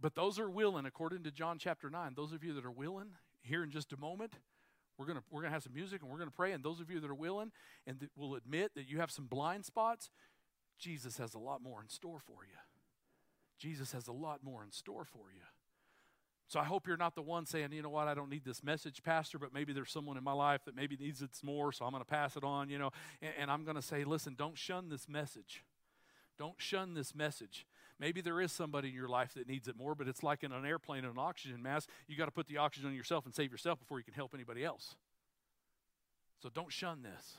[0.00, 3.10] but those are willing, according to John chapter 9, those of you that are willing,
[3.42, 4.34] here in just a moment,
[4.98, 6.52] we're going we're to have some music and we're going to pray.
[6.52, 7.52] And those of you that are willing
[7.86, 10.10] and that will admit that you have some blind spots,
[10.78, 12.56] Jesus has a lot more in store for you.
[13.58, 15.42] Jesus has a lot more in store for you.
[16.48, 18.64] So I hope you're not the one saying, you know what, I don't need this
[18.64, 21.84] message, Pastor, but maybe there's someone in my life that maybe needs it more, so
[21.84, 22.90] I'm going to pass it on, you know.
[23.22, 25.62] And, and I'm going to say, listen, don't shun this message.
[26.38, 27.66] Don't shun this message.
[28.00, 30.52] Maybe there is somebody in your life that needs it more, but it's like in
[30.52, 31.90] an airplane in an oxygen mask.
[32.08, 34.32] You got to put the oxygen on yourself and save yourself before you can help
[34.34, 34.96] anybody else.
[36.42, 37.36] So don't shun this.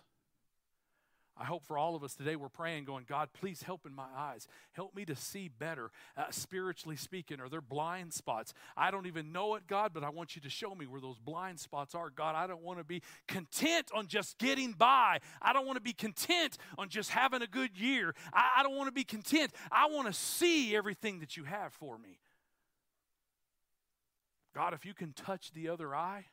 [1.38, 4.08] I hope for all of us today we're praying, going, God, please help in my
[4.16, 4.48] eyes.
[4.74, 7.40] Help me to see better, uh, spiritually speaking.
[7.40, 8.54] Are there blind spots?
[8.76, 11.18] I don't even know it, God, but I want you to show me where those
[11.18, 12.10] blind spots are.
[12.10, 15.20] God, I don't want to be content on just getting by.
[15.42, 18.14] I don't want to be content on just having a good year.
[18.34, 19.54] I, I don't want to be content.
[19.72, 22.20] I want to see everything that you have for me.
[24.54, 26.26] God, if you can touch the other eye,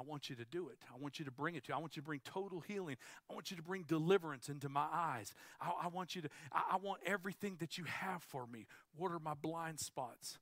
[0.00, 0.78] I want you to do it.
[0.94, 1.74] I want you to bring it to you.
[1.74, 2.96] I want you to bring total healing.
[3.30, 5.34] I want you to bring deliverance into my eyes.
[5.60, 8.66] I, I want you to, I, I want everything that you have for me.
[8.96, 10.38] What are my blind spots?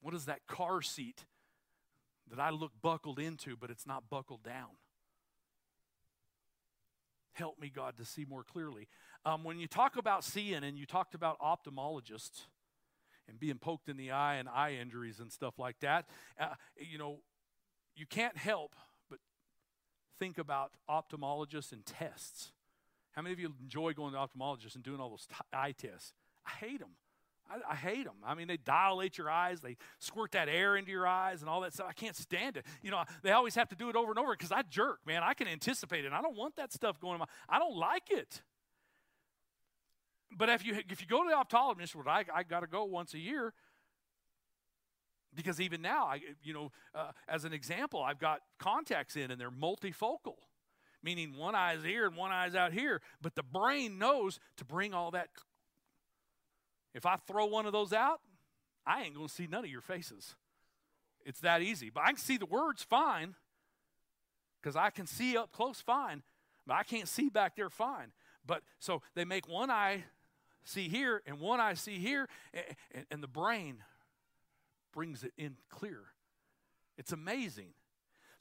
[0.00, 1.26] What is that car seat
[2.30, 4.70] that I look buckled into, but it's not buckled down?
[7.34, 8.88] Help me, God, to see more clearly.
[9.26, 12.46] Um, when you talk about seeing and you talked about ophthalmologists,
[13.32, 16.06] and being poked in the eye and eye injuries and stuff like that.
[16.38, 17.18] Uh, you know,
[17.96, 18.76] you can't help
[19.10, 19.18] but
[20.18, 22.52] think about ophthalmologists and tests.
[23.12, 26.12] How many of you enjoy going to ophthalmologists and doing all those t- eye tests?
[26.46, 26.90] I hate them.
[27.50, 28.14] I, I, hate them.
[28.24, 31.60] I mean, they dilate your eyes, they squirt that air into your eyes and all
[31.62, 31.86] that stuff.
[31.88, 32.66] I can't stand it.
[32.82, 35.22] You know, they always have to do it over and over because I jerk, man.
[35.22, 36.12] I can anticipate it.
[36.12, 37.26] I don't want that stuff going on.
[37.48, 38.42] I don't like it
[40.36, 42.84] but if you if you go to the optometrist, well, I I got to go
[42.84, 43.52] once a year
[45.34, 49.40] because even now, I you know, uh, as an example, I've got contacts in and
[49.40, 50.36] they're multifocal,
[51.02, 53.00] meaning one eye's here and one eye's out here.
[53.20, 55.28] But the brain knows to bring all that.
[56.94, 58.20] If I throw one of those out,
[58.86, 60.34] I ain't gonna see none of your faces.
[61.24, 61.90] It's that easy.
[61.90, 63.34] But I can see the words fine
[64.60, 66.22] because I can see up close fine,
[66.66, 68.12] but I can't see back there fine.
[68.44, 70.04] But so they make one eye
[70.64, 72.28] see here and one eye see here,
[72.92, 73.78] and, and the brain
[74.92, 76.00] brings it in clear.
[76.98, 77.68] It's amazing.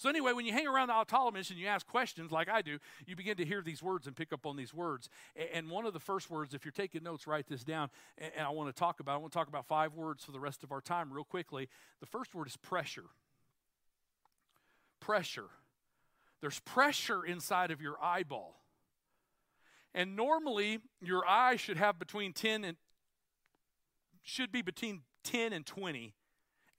[0.02, 2.80] So, anyway, when you hang around the optometrist and you ask questions like I do,
[3.06, 5.10] you begin to hear these words and pick up on these words.
[5.54, 7.90] And one of the first words, if you're taking notes, write this down.
[8.18, 10.40] And I want to talk about, I want to talk about five words for the
[10.40, 11.70] rest of our time real quickly.
[12.00, 13.06] The first word is pressure.
[15.00, 15.50] Pressure.
[16.42, 18.61] There's pressure inside of your eyeball.
[19.94, 22.78] And normally, your eye should have between 10 and
[24.24, 26.14] should be between 10 and 20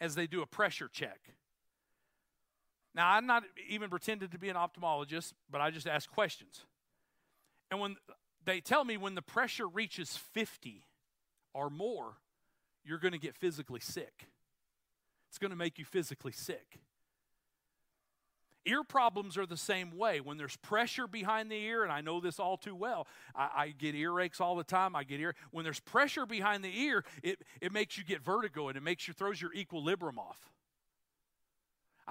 [0.01, 1.19] as they do a pressure check.
[2.95, 6.65] Now, I'm not even pretending to be an ophthalmologist, but I just ask questions.
[7.71, 7.97] And when
[8.45, 10.85] they tell me when the pressure reaches 50
[11.55, 12.15] or more,
[12.85, 14.27] you're going to get physically sick.
[15.31, 16.81] It's going to make you physically sick.
[18.65, 20.21] Ear problems are the same way.
[20.21, 23.75] When there's pressure behind the ear, and I know this all too well, I, I,
[23.77, 24.95] get earaches all the time.
[24.95, 25.35] I get ear.
[25.51, 29.09] When there's pressure behind the ear, it, it makes you get vertigo and it makes
[29.09, 30.52] you throws your equilibrium off.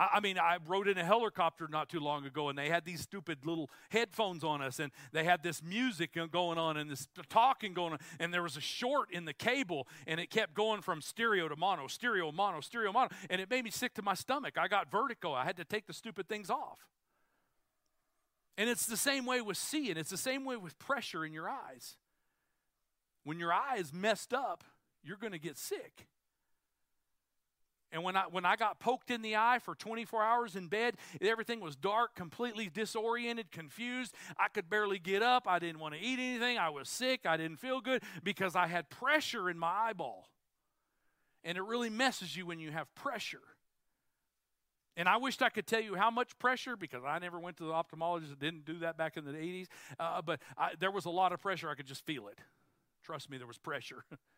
[0.02, 2.84] I, I mean, I rode in a helicopter not too long ago, and they had
[2.84, 7.08] these stupid little headphones on us, and they had this music going on and this
[7.30, 10.82] talking going on, and there was a short in the cable, and it kept going
[10.82, 14.16] from stereo to mono, stereo, mono, stereo, mono, and it made me sick to my
[14.16, 14.58] stomach.
[14.58, 15.34] I got vertigo.
[15.34, 16.80] I had to take the stupid things off.
[18.58, 21.47] And it's the same way with seeing, it's the same way with pressure in your
[21.47, 21.97] eyes.
[23.24, 24.64] When your eye is messed up,
[25.04, 26.08] you're going to get sick.
[27.92, 30.96] And when I, when I got poked in the eye for 24 hours in bed,
[31.20, 34.14] everything was dark, completely disoriented, confused.
[34.39, 35.46] I could barely get up.
[35.46, 36.58] I didn't want to eat anything.
[36.58, 37.26] I was sick.
[37.26, 40.30] I didn't feel good because I had pressure in my eyeball.
[41.44, 43.42] And it really messes you when you have pressure.
[44.96, 47.64] And I wished I could tell you how much pressure because I never went to
[47.64, 48.38] the ophthalmologist.
[48.39, 49.68] Didn't do that back in the 80s.
[50.00, 51.70] Uh, but I, there was a lot of pressure.
[51.70, 52.39] I could just feel it.
[53.04, 54.06] Trust me, there was pressure.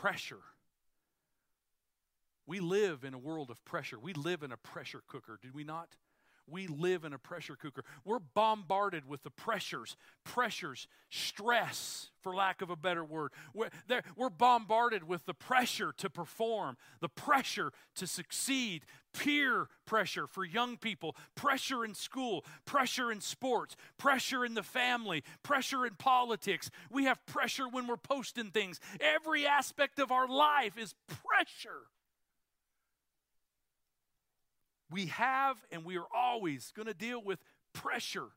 [0.00, 0.42] pressure.
[2.46, 3.98] We live in a world of pressure.
[3.98, 5.88] We live in a pressure cooker, do we not?
[6.48, 7.84] We live in a pressure cooker.
[8.04, 13.32] We're bombarded with the pressures, pressures, stress, for lack of a better word.
[13.52, 13.70] We're,
[14.16, 20.76] we're, bombarded with the pressure to perform, the pressure to succeed, peer pressure for young
[20.76, 26.70] people, pressure in school, pressure in sports, pressure in the family, pressure in politics.
[26.90, 28.80] We have pressure when we're posting things.
[29.00, 31.86] Every aspect of our life is pressure.
[34.90, 37.38] We have and we are always going to deal with
[37.72, 38.28] pressure.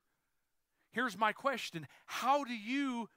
[0.91, 3.09] Here's my question How do you,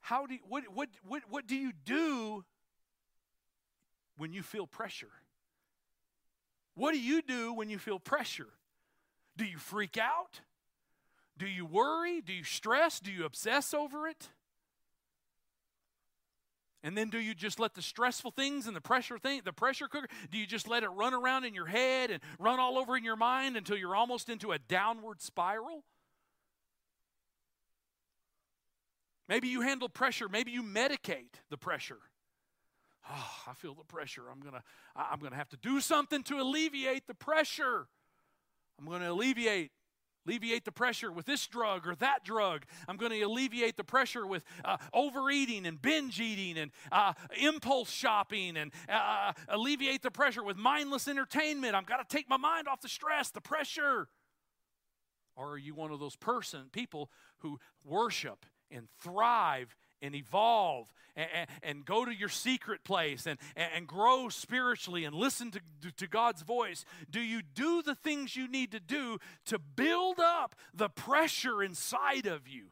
[0.00, 2.44] how do you, what, what, what, what do you do
[4.16, 5.10] when you feel pressure?
[6.74, 8.48] What do you do when you feel pressure?
[9.36, 10.40] Do you freak out?
[11.36, 12.20] Do you worry?
[12.20, 13.00] Do you stress?
[13.00, 14.28] Do you obsess over it?
[16.84, 19.88] And then do you just let the stressful things and the pressure thing, the pressure
[19.88, 22.94] cooker, do you just let it run around in your head and run all over
[22.94, 25.82] in your mind until you're almost into a downward spiral?
[29.30, 32.00] Maybe you handle pressure, maybe you medicate the pressure.
[33.10, 34.24] Oh, I feel the pressure.
[34.30, 34.62] I'm going to
[34.94, 37.86] I'm going to have to do something to alleviate the pressure.
[38.78, 39.72] I'm going to alleviate
[40.26, 42.64] alleviate the pressure with this drug or that drug.
[42.88, 47.90] I'm going to alleviate the pressure with uh, overeating and binge eating and uh, impulse
[47.90, 51.74] shopping and uh, alleviate the pressure with mindless entertainment.
[51.74, 54.08] I've got to take my mind off the stress, the pressure.
[55.36, 61.28] Or are you one of those person people who worship and thrive and evolve and,
[61.62, 65.60] and, go to your secret place and, and grow spiritually and listen to,
[65.96, 66.84] to God's voice?
[67.10, 72.26] Do you do the things you need to do to build up the pressure inside
[72.26, 72.66] of you?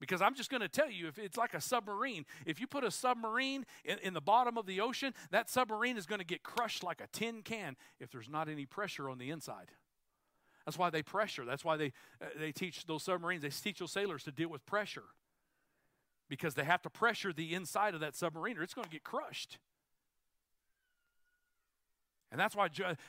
[0.00, 2.84] Because I'm just going to tell you, if it's like a submarine, if you put
[2.84, 6.42] a submarine in, in the bottom of the ocean, that submarine is going to get
[6.42, 9.70] crushed like a tin can if there's not any pressure on the inside.
[10.66, 11.44] That's why they pressure.
[11.44, 14.64] That's why they, uh, they teach those submarines, they teach those sailors to deal with
[14.66, 15.04] pressure
[16.28, 19.04] because they have to pressure the inside of that submarine or it's going to get
[19.04, 19.58] crushed.
[22.30, 22.68] And that's why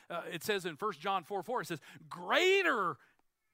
[0.10, 2.98] uh, it says in 1 John 4 4, it says, Greater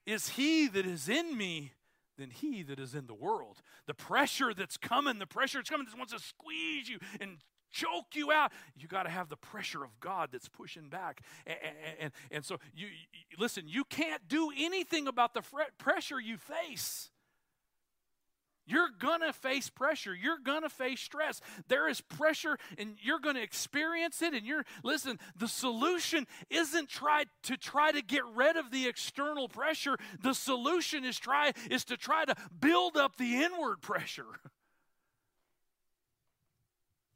[0.06, 1.72] is he that is in me
[2.18, 3.62] than he that is in the world.
[3.88, 7.38] The pressure that's coming, the pressure that's coming, just wants to squeeze you and
[7.72, 8.52] choke you out.
[8.76, 11.22] You got to have the pressure of God that's pushing back.
[11.48, 11.58] And,
[12.00, 15.42] and, and, so, you, you, listen, you can't do anything about the
[15.78, 17.10] pressure you face.
[18.66, 20.14] You're going to face pressure.
[20.14, 21.42] You're going to face stress.
[21.68, 26.90] There is pressure and you're going to experience it and you're listen, the solution isn't
[26.90, 29.98] try to try to get rid of the external pressure.
[30.22, 34.26] The solution is try is to try to build up the inward pressure.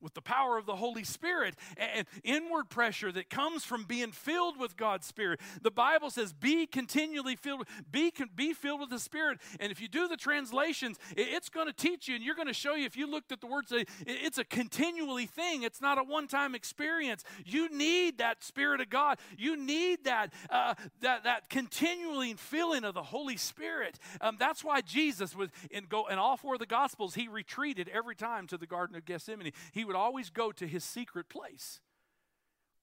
[0.06, 4.58] with the power of the Holy Spirit and inward pressure that comes from being filled
[4.58, 5.42] with God's Spirit.
[5.64, 9.40] The Bible says, be continually filled, be, be filled with the Spirit.
[9.60, 12.54] And if you do the translations, it's going to teach you and you're going to
[12.54, 13.74] show you, if you looked at the words,
[14.06, 15.64] it's a continually thing.
[15.64, 17.24] It's not a one time experience.
[17.44, 19.18] You need that Spirit of God.
[19.38, 23.98] You need that, uh, that, that continually filling of the Holy Spirit.
[24.22, 27.90] Um, that's why Jesus, was in, go, in all four of the Gospels, he retreated
[27.90, 29.52] every time to the Garden of Gethsemane.
[29.72, 31.80] He would would always go to his secret place.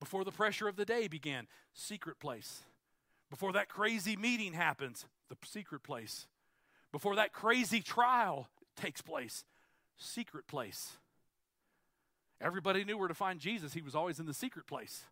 [0.00, 2.62] Before the pressure of the day began, secret place.
[3.30, 6.26] Before that crazy meeting happens, the secret place.
[6.90, 9.44] Before that crazy trial takes place,
[9.96, 10.92] secret place.
[12.40, 13.74] Everybody knew where to find Jesus.
[13.74, 15.04] He was always in the secret place.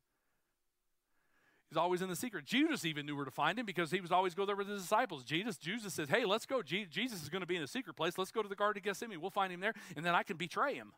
[1.68, 2.46] He's always in the secret.
[2.46, 4.82] Judas even knew where to find him because he was always go there with his
[4.82, 5.22] disciples.
[5.22, 6.62] Jesus, Jesus says, "Hey, let's go.
[6.62, 8.18] Jesus is going to be in a secret place.
[8.18, 9.20] Let's go to the Garden of Gethsemane.
[9.20, 10.94] We'll find him there, and then I can betray him."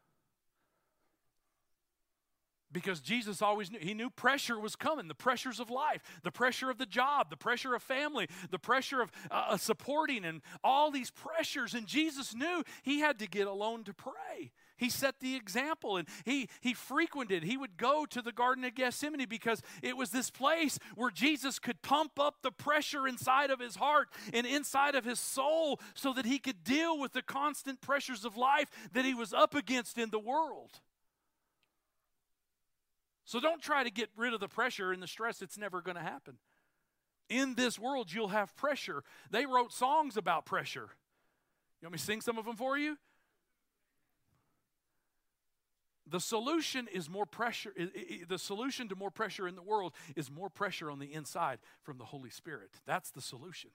[2.72, 6.70] Because Jesus always knew he knew pressure was coming the pressures of life the pressure
[6.70, 10.90] of the job the pressure of family the pressure of uh, uh, supporting and all
[10.90, 11.74] these pressures.
[11.74, 14.52] And Jesus knew he had to get alone to pray.
[14.76, 18.74] He set the example and he he frequented he would go to the garden of
[18.74, 23.60] Gethsemane because it was this place where Jesus could pump up the pressure inside of
[23.60, 27.80] his heart and inside of his soul so that he could deal with the constant
[27.80, 30.80] pressures of life that he was up against in the world
[33.24, 35.42] so don't try to get rid of the pressure and the stress.
[35.42, 36.38] It's never going to happen.
[37.28, 39.04] In this world, you'll have pressure.
[39.30, 40.88] They wrote songs about pressure.
[41.80, 42.96] You want me to sing some of them for you?
[46.06, 47.72] The solution is more pressure.
[48.28, 51.96] The solution to more pressure in the world is more pressure on the inside from
[51.96, 52.70] the Holy Spirit.
[52.86, 53.70] That's the solution.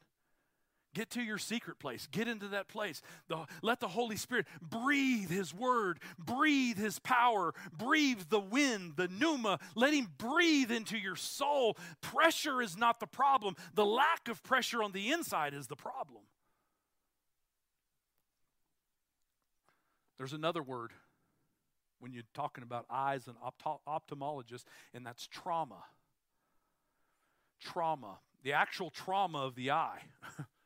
[0.97, 2.07] Get to your secret place.
[2.11, 3.03] Get into that place.
[3.27, 9.07] The, let the Holy Spirit breathe His word, breathe His power, breathe the wind, the
[9.07, 9.59] pneuma.
[9.75, 11.77] Let Him breathe into your soul.
[12.01, 16.23] Pressure is not the problem, the lack of pressure on the inside is the problem.
[20.17, 20.93] There's another word
[21.99, 25.83] when you're talking about eyes and opt- ophthalmologists, and that's trauma.
[27.61, 30.01] Trauma, the actual trauma of the eye.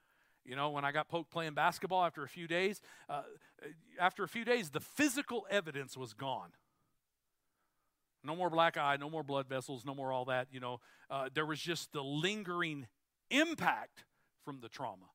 [0.46, 3.22] You know, when I got poked playing basketball after a few days, uh,
[4.00, 6.50] after a few days, the physical evidence was gone.
[8.24, 10.48] No more black eye, no more blood vessels, no more all that.
[10.52, 10.80] You know,
[11.10, 12.88] uh, there was just the lingering
[13.30, 14.04] impact
[14.44, 15.06] from the trauma.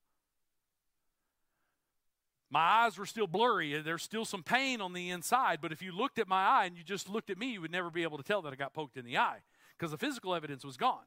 [2.49, 3.81] My eyes were still blurry.
[3.81, 6.77] There's still some pain on the inside, but if you looked at my eye and
[6.77, 8.72] you just looked at me, you would never be able to tell that I got
[8.72, 9.41] poked in the eye
[9.77, 11.05] because the physical evidence was gone.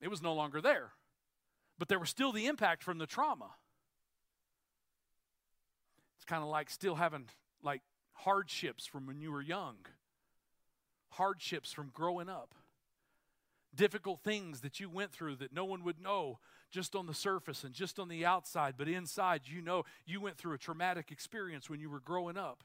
[0.00, 0.92] It was no longer there
[1.80, 3.48] but there was still the impact from the trauma.
[6.16, 7.24] It's kind of like still having
[7.62, 7.80] like
[8.12, 9.76] hardships from when you were young,
[11.08, 12.54] hardships from growing up,
[13.74, 16.38] difficult things that you went through that no one would know
[16.70, 20.36] just on the surface and just on the outside, but inside you know you went
[20.36, 22.62] through a traumatic experience when you were growing up.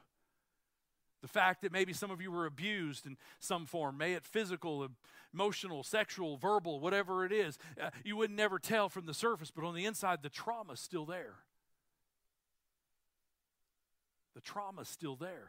[1.26, 4.86] The fact that maybe some of you were abused in some form, may it physical,
[5.34, 9.64] emotional, sexual, verbal, whatever it is, uh, you would never tell from the surface, but
[9.64, 11.34] on the inside, the trauma's still there.
[14.36, 15.48] The trauma's still there.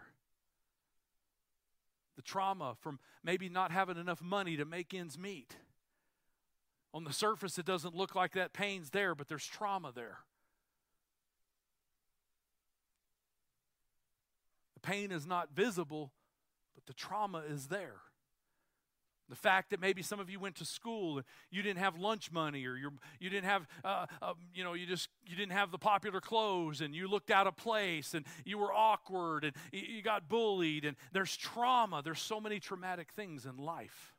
[2.15, 5.57] The trauma from maybe not having enough money to make ends meet.
[6.91, 10.17] On the surface, it doesn't look like that pain's there, but there's trauma there.
[14.88, 16.11] Pain is not visible,
[16.75, 17.97] but the trauma is there.
[19.29, 22.31] The fact that maybe some of you went to school and you didn't have lunch
[22.31, 25.69] money, or you you didn't have, uh, uh, you know, you just you didn't have
[25.69, 30.01] the popular clothes, and you looked out of place, and you were awkward, and you
[30.01, 32.01] got bullied, and there's trauma.
[32.01, 34.15] There's so many traumatic things in life,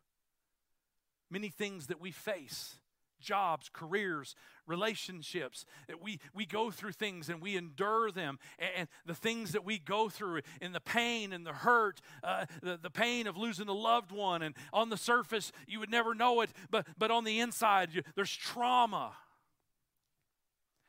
[1.30, 2.74] many things that we face
[3.20, 4.34] jobs, careers,
[4.66, 5.64] relationships.
[6.00, 8.38] We, we go through things and we endure them.
[8.76, 12.78] And the things that we go through and the pain and the hurt, uh, the,
[12.80, 14.42] the pain of losing a loved one.
[14.42, 18.02] And on the surface, you would never know it, but, but on the inside, you,
[18.14, 19.12] there's trauma.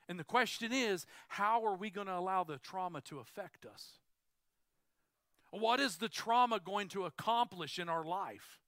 [0.07, 3.99] And the question is how are we going to allow the trauma to affect us?
[5.51, 8.59] What is the trauma going to accomplish in our life?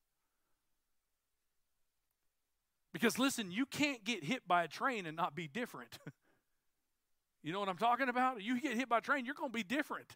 [2.94, 5.98] Because listen, you can't get hit by a train and not be different.
[7.44, 8.42] you know what I'm talking about?
[8.42, 10.16] You get hit by a train, you're going to be different.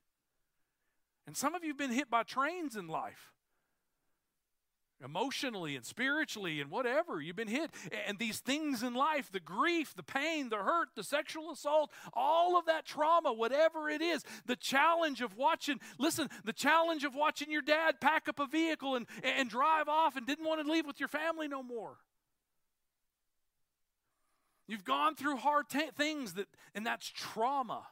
[1.27, 3.31] And some of you have been hit by trains in life.
[5.03, 7.69] Emotionally and spiritually and whatever, you've been hit.
[8.07, 12.57] And these things in life the grief, the pain, the hurt, the sexual assault, all
[12.57, 17.51] of that trauma, whatever it is, the challenge of watching, listen, the challenge of watching
[17.51, 20.85] your dad pack up a vehicle and, and drive off and didn't want to leave
[20.85, 21.97] with your family no more.
[24.67, 27.87] You've gone through hard t- things that, and that's trauma.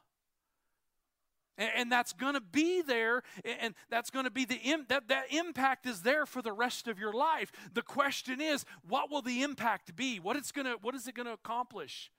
[1.57, 3.21] And, and that's going to be there,
[3.61, 6.88] and that's going to be the Im- that that impact is there for the rest
[6.88, 7.51] of your life.
[7.74, 10.19] The question is, what will the impact be?
[10.19, 12.11] What it's going to what is it going to accomplish?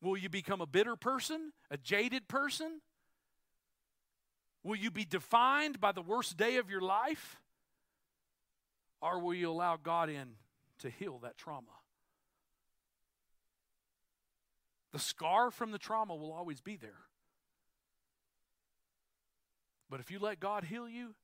[0.00, 2.80] Will you become a bitter person, a jaded person?
[4.62, 7.40] Will you be defined by the worst day of your life?
[9.02, 10.36] Or will you allow God in
[10.80, 11.79] to heal that trauma?
[14.92, 16.98] The scar from the trauma will always be there.
[19.88, 21.14] But if you let God heal you,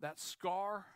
[0.00, 0.86] that scar,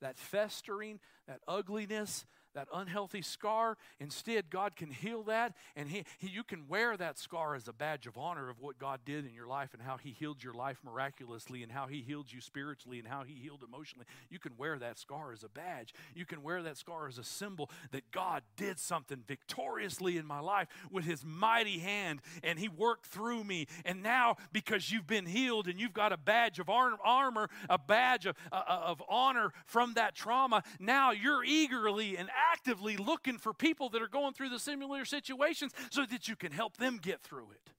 [0.00, 2.24] that festering, that ugliness,
[2.54, 3.76] that unhealthy scar.
[4.00, 7.72] Instead, God can heal that, and he, he, you can wear that scar as a
[7.72, 10.54] badge of honor of what God did in your life and how He healed your
[10.54, 14.06] life miraculously, and how He healed you spiritually, and how He healed emotionally.
[14.30, 15.94] You can wear that scar as a badge.
[16.14, 20.40] You can wear that scar as a symbol that God did something victoriously in my
[20.40, 23.66] life with His mighty hand, and He worked through me.
[23.84, 28.26] And now, because you've been healed and you've got a badge of armor, a badge
[28.26, 33.88] of, uh, of honor from that trauma, now you're eagerly and actively looking for people
[33.90, 37.50] that are going through the similar situations so that you can help them get through
[37.52, 37.70] it.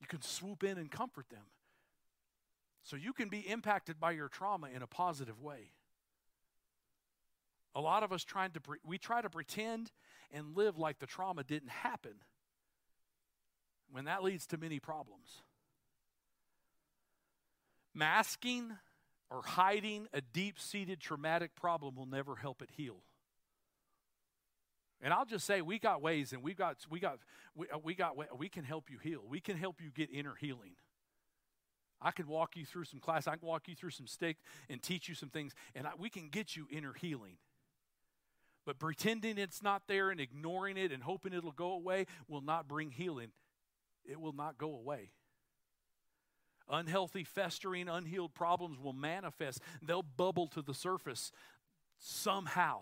[0.00, 1.44] You can swoop in and comfort them.
[2.82, 5.70] So you can be impacted by your trauma in a positive way.
[7.74, 9.90] A lot of us trying to pre- we try to pretend
[10.30, 12.12] and live like the trauma didn't happen.
[13.90, 15.42] When that leads to many problems.
[17.94, 18.72] Masking
[19.30, 23.02] or hiding a deep seated traumatic problem will never help it heal.
[25.00, 27.18] And I'll just say we got ways and we got we got
[27.54, 29.22] we, uh, we got we can help you heal.
[29.28, 30.76] We can help you get inner healing.
[32.00, 33.26] I can walk you through some class.
[33.26, 34.36] I can walk you through some stick
[34.68, 37.36] and teach you some things and I, we can get you inner healing.
[38.64, 42.66] But pretending it's not there and ignoring it and hoping it'll go away will not
[42.66, 43.28] bring healing.
[44.06, 45.10] It will not go away.
[46.68, 49.60] Unhealthy, festering, unhealed problems will manifest.
[49.82, 51.30] They'll bubble to the surface
[51.98, 52.80] somehow.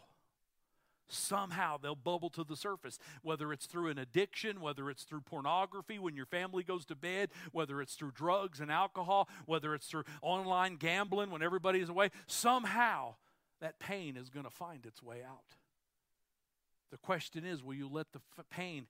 [1.08, 5.98] Somehow they'll bubble to the surface, whether it's through an addiction, whether it's through pornography
[5.98, 10.04] when your family goes to bed, whether it's through drugs and alcohol, whether it's through
[10.22, 12.10] online gambling when everybody's away.
[12.26, 13.16] Somehow
[13.60, 15.56] that pain is going to find its way out.
[16.90, 18.86] The question is will you let the f- pain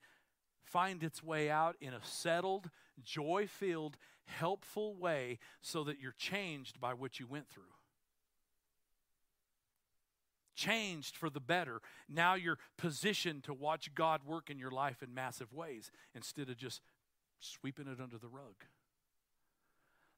[0.64, 2.70] find its way out in a settled,
[3.02, 7.64] joy filled, helpful way so that you're changed by what you went through.
[10.54, 11.80] Changed for the better.
[12.08, 16.56] Now you're positioned to watch God work in your life in massive ways instead of
[16.56, 16.80] just
[17.40, 18.54] sweeping it under the rug.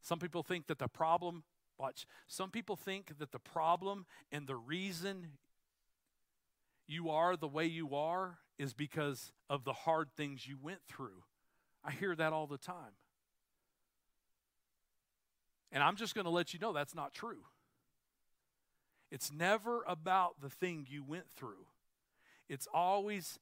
[0.02, 1.44] Some people think that the problem,
[1.78, 5.28] watch, some people think that the problem and the reason
[6.86, 11.22] you are the way you are is because of the hard things you went through.
[11.84, 12.96] I hear that all the time.
[15.72, 17.42] And I'm just going to let you know that's not true.
[19.10, 21.66] It's never about the thing you went through,
[22.48, 23.38] it's always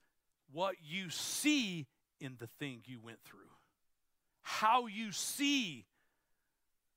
[0.53, 1.87] what you see
[2.21, 3.41] in the thing you went through.
[4.43, 5.87] How you see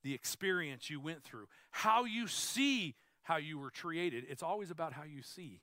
[0.03, 4.25] the experience you went through, how you see how you were created.
[4.29, 5.61] It's always about how you see.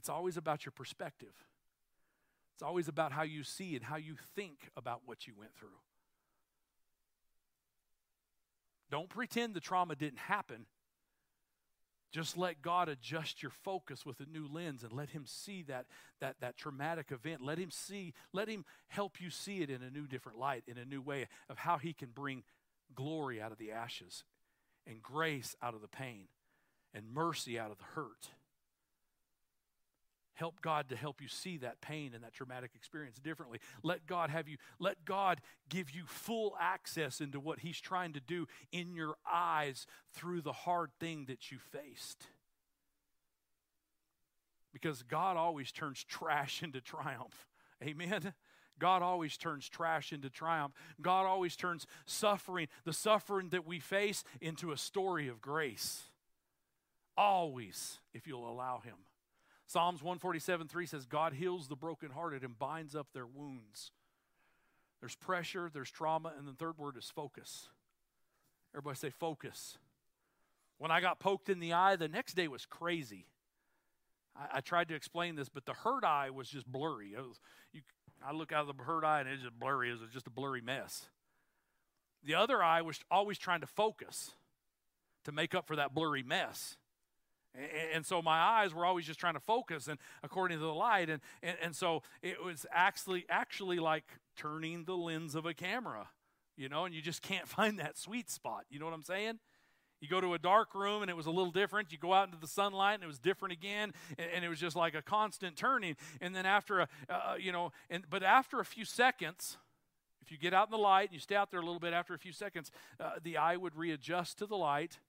[0.00, 1.34] It's always about your perspective.
[2.54, 5.68] It's always about how you see and how you think about what you went through.
[8.90, 10.64] Don't pretend the trauma didn't happen.
[12.12, 15.84] Just let God adjust your focus with a new lens and let Him see that,
[16.20, 17.42] that, that traumatic event.
[17.42, 20.78] Let Him see, let Him help you see it in a new, different light, in
[20.78, 22.42] a new way of how He can bring
[22.94, 24.24] glory out of the ashes
[24.86, 26.28] and grace out of the pain
[26.94, 28.30] and mercy out of the hurt.
[30.40, 33.58] Help God to help you see that pain and that traumatic experience differently.
[33.82, 38.20] Let God have you, let God give you full access into what He's trying to
[38.20, 42.24] do in your eyes through the hard thing that you faced.
[44.72, 47.46] Because God always turns trash into triumph.
[47.84, 48.32] Amen.
[48.78, 50.72] God always turns trash into triumph.
[51.02, 56.04] God always turns suffering, the suffering that we face, into a story of grace.
[57.14, 58.96] Always, if you'll allow Him.
[59.70, 63.92] Psalms 147 3 says, God heals the brokenhearted and binds up their wounds.
[64.98, 67.68] There's pressure, there's trauma, and the third word is focus.
[68.74, 69.78] Everybody say focus.
[70.78, 73.26] When I got poked in the eye, the next day was crazy.
[74.34, 77.14] I, I tried to explain this, but the hurt eye was just blurry.
[77.16, 77.38] Was,
[77.72, 77.82] you,
[78.26, 79.90] I look out of the hurt eye and it's just blurry.
[79.90, 81.06] It was just a blurry mess.
[82.24, 84.32] The other eye was always trying to focus
[85.26, 86.76] to make up for that blurry mess.
[87.92, 91.10] And so my eyes were always just trying to focus and according to the light.
[91.10, 94.04] And, and, and so it was actually actually like
[94.36, 96.08] turning the lens of a camera,
[96.56, 98.66] you know, and you just can't find that sweet spot.
[98.70, 99.40] You know what I'm saying?
[100.00, 101.92] You go to a dark room and it was a little different.
[101.92, 104.58] You go out into the sunlight and it was different again, and, and it was
[104.58, 105.96] just like a constant turning.
[106.20, 109.58] And then after a, uh, you know, and but after a few seconds,
[110.22, 111.92] if you get out in the light and you stay out there a little bit,
[111.92, 115.00] after a few seconds, uh, the eye would readjust to the light,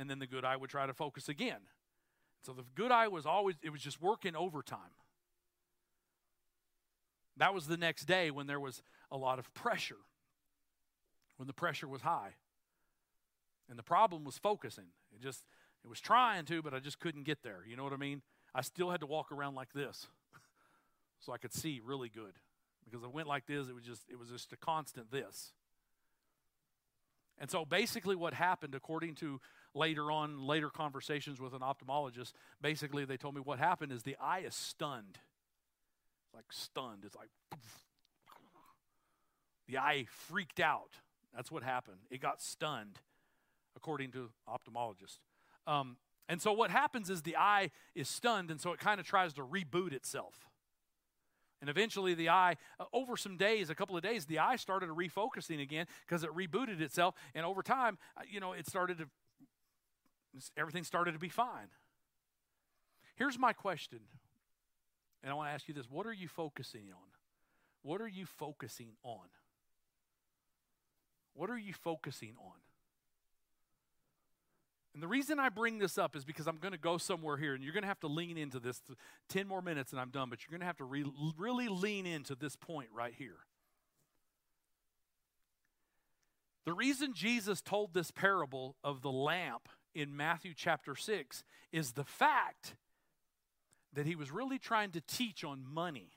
[0.00, 1.60] and then the good eye would try to focus again.
[2.42, 4.96] So the good eye was always, it was just working overtime.
[7.36, 9.98] That was the next day when there was a lot of pressure,
[11.36, 12.30] when the pressure was high.
[13.68, 14.86] And the problem was focusing.
[15.14, 15.44] It just,
[15.84, 17.58] it was trying to, but I just couldn't get there.
[17.68, 18.22] You know what I mean?
[18.54, 20.06] I still had to walk around like this
[21.20, 22.32] so I could see really good.
[22.86, 25.52] Because I went like this, it was just, it was just a constant this.
[27.38, 29.40] And so basically, what happened, according to
[29.74, 34.16] later on, later conversations with an ophthalmologist, basically they told me what happened is the
[34.20, 35.18] eye is stunned.
[36.26, 37.04] It's like stunned.
[37.04, 37.30] It's like
[39.68, 40.92] the eye freaked out.
[41.34, 41.98] That's what happened.
[42.10, 42.98] It got stunned,
[43.76, 45.18] according to ophthalmologists.
[45.66, 45.96] Um,
[46.28, 49.32] and so what happens is the eye is stunned, and so it kind of tries
[49.34, 50.48] to reboot itself.
[51.60, 54.88] And eventually, the eye, uh, over some days, a couple of days, the eye started
[54.88, 57.14] refocusing again because it rebooted itself.
[57.34, 59.08] And over time, uh, you know, it started to,
[60.56, 61.68] everything started to be fine.
[63.16, 64.00] Here's my question,
[65.22, 67.08] and I want to ask you this What are you focusing on?
[67.82, 69.26] What are you focusing on?
[71.34, 72.60] What are you focusing on?
[74.92, 77.54] And the reason I bring this up is because I'm going to go somewhere here,
[77.54, 78.82] and you're going to have to lean into this.
[79.28, 81.04] 10 more minutes and I'm done, but you're going to have to re-
[81.38, 83.36] really lean into this point right here.
[86.66, 92.04] The reason Jesus told this parable of the lamp in Matthew chapter 6 is the
[92.04, 92.74] fact
[93.92, 96.10] that he was really trying to teach on money.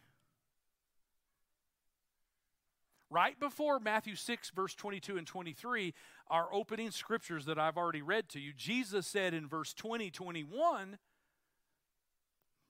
[3.10, 5.94] Right before Matthew 6, verse 22 and 23,
[6.30, 10.98] our opening scriptures that I've already read to you, Jesus said in verse 20, 21,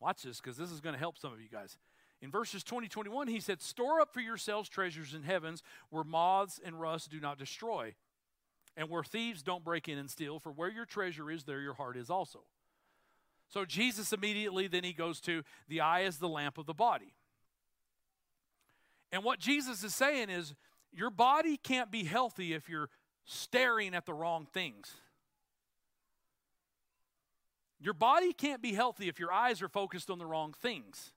[0.01, 1.77] watch this because this is going to help some of you guys.
[2.21, 6.59] In verses 20, 21, he said, Store up for yourselves treasures in heavens where moths
[6.63, 7.95] and rust do not destroy,
[8.75, 11.75] and where thieves don't break in and steal, for where your treasure is, there your
[11.75, 12.39] heart is also.
[13.49, 17.13] So Jesus immediately then he goes to the eye is the lamp of the body.
[19.11, 20.55] And what Jesus is saying is,
[20.91, 22.89] your body can't be healthy if you're
[23.25, 24.91] staring at the wrong things.
[27.79, 31.11] Your body can't be healthy if your eyes are focused on the wrong things.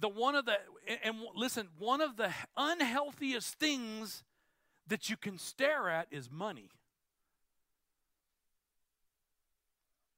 [0.00, 0.56] The one of the
[1.02, 4.24] and listen, one of the unhealthiest things
[4.88, 6.70] that you can stare at is money.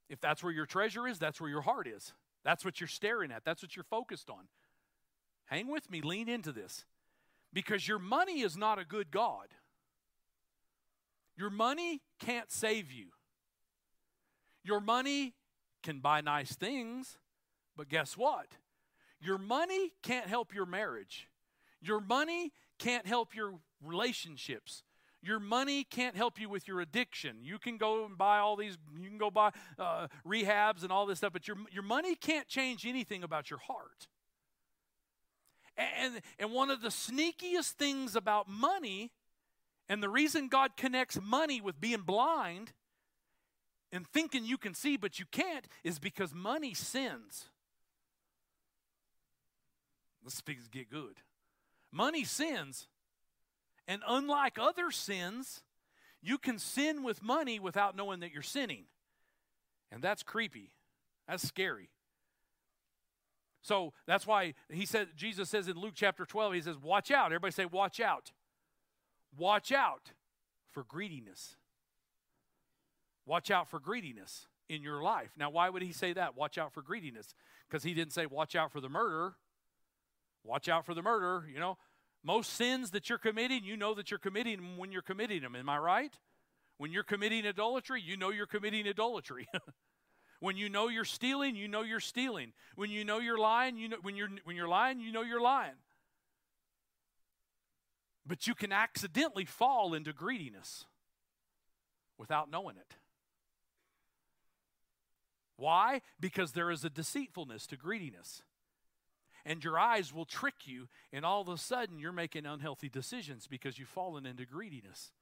[0.08, 2.12] If that's where your treasure is, that's where your heart is.
[2.44, 3.44] That's what you're staring at.
[3.44, 4.48] That's what you're focused on.
[5.46, 6.84] Hang with me, lean into this.
[7.52, 9.48] Because your money is not a good God.
[11.36, 13.06] Your money can't save you.
[14.64, 15.34] Your money
[15.82, 17.16] can buy nice things,
[17.76, 18.46] but guess what?
[19.20, 21.28] Your money can't help your marriage.
[21.80, 24.82] Your money can't help your relationships.
[25.20, 27.38] Your money can't help you with your addiction.
[27.42, 31.06] You can go and buy all these, you can go buy uh, rehabs and all
[31.06, 34.06] this stuff, but your, your money can't change anything about your heart.
[35.76, 39.12] And, and one of the sneakiest things about money,
[39.88, 42.72] and the reason God connects money with being blind
[43.90, 47.48] and thinking you can see but you can't, is because money sins.
[50.22, 51.20] Let's get good.
[51.92, 52.88] Money sins
[53.88, 55.62] and unlike other sins,
[56.20, 58.84] you can sin with money without knowing that you're sinning.
[59.90, 60.72] And that's creepy.
[61.26, 61.88] That's scary.
[63.62, 67.26] So that's why he said, Jesus says in Luke chapter 12, he says, Watch out.
[67.26, 68.30] Everybody say, Watch out.
[69.36, 70.12] Watch out
[70.70, 71.56] for greediness.
[73.24, 75.30] Watch out for greediness in your life.
[75.36, 76.36] Now, why would he say that?
[76.36, 77.34] Watch out for greediness.
[77.68, 79.34] Because he didn't say, Watch out for the murder.
[80.48, 81.46] Watch out for the murder.
[81.52, 81.76] You know,
[82.24, 85.54] most sins that you're committing, you know that you're committing them when you're committing them.
[85.54, 86.12] Am I right?
[86.78, 89.46] When you're committing adultery, you know you're committing adultery.
[90.40, 92.54] when you know you're stealing, you know you're stealing.
[92.76, 95.40] When you know you're lying, you know when you're when you're lying, you know you're
[95.40, 95.76] lying.
[98.26, 100.86] But you can accidentally fall into greediness
[102.16, 102.96] without knowing it.
[105.56, 106.00] Why?
[106.18, 108.42] Because there is a deceitfulness to greediness
[109.44, 113.46] and your eyes will trick you, and all of a sudden you're making unhealthy decisions
[113.46, 115.12] because you've fallen into greediness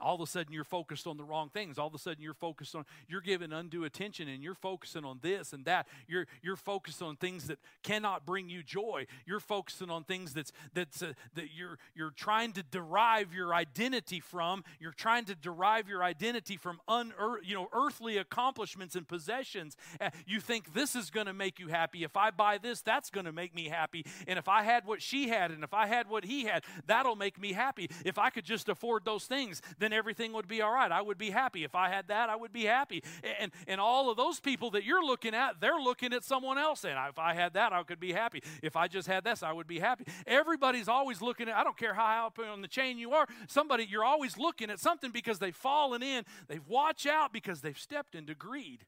[0.00, 1.78] all of a sudden you're focused on the wrong things.
[1.78, 5.18] All of a sudden you're focused on you're giving undue attention and you're focusing on
[5.22, 5.86] this and that.
[6.06, 9.06] You're you're focused on things that cannot bring you joy.
[9.26, 14.20] You're focusing on things that's that's uh, that you're you're trying to derive your identity
[14.20, 14.64] from.
[14.78, 17.12] You're trying to derive your identity from un
[17.44, 19.76] you know earthly accomplishments and possessions.
[20.00, 22.04] Uh, you think this is going to make you happy.
[22.04, 24.04] If i buy this that's going to make me happy.
[24.26, 27.16] And if i had what she had and if i had what he had that'll
[27.16, 27.90] make me happy.
[28.04, 30.90] If i could just afford those things then then everything would be all right.
[30.92, 31.64] I would be happy.
[31.64, 33.02] If I had that, I would be happy.
[33.40, 36.84] And, and all of those people that you're looking at, they're looking at someone else
[36.84, 38.42] And if I had that, I could be happy.
[38.62, 40.04] If I just had this, I would be happy.
[40.26, 43.26] Everybody's always looking at, I don't care how high up on the chain you are,
[43.48, 46.24] somebody, you're always looking at something because they've fallen in.
[46.48, 48.84] They've watch out because they've stepped into greed,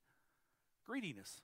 [0.86, 1.40] greediness.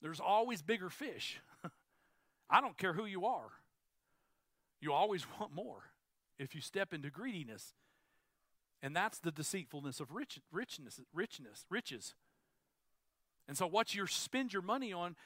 [0.00, 1.40] There's always bigger fish.
[2.50, 3.50] I don't care who you are.
[4.80, 5.82] You always want more
[6.38, 7.74] if you step into greediness.
[8.82, 12.14] And that's the deceitfulness of rich, richness, richness, riches.
[13.48, 15.16] And so what you spend your money on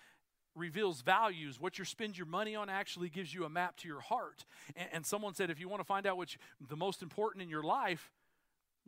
[0.55, 1.61] reveals values.
[1.61, 4.45] What you spend your money on actually gives you a map to your heart.
[4.75, 6.37] And, and someone said, if you want to find out what's
[6.69, 8.11] the most important in your life,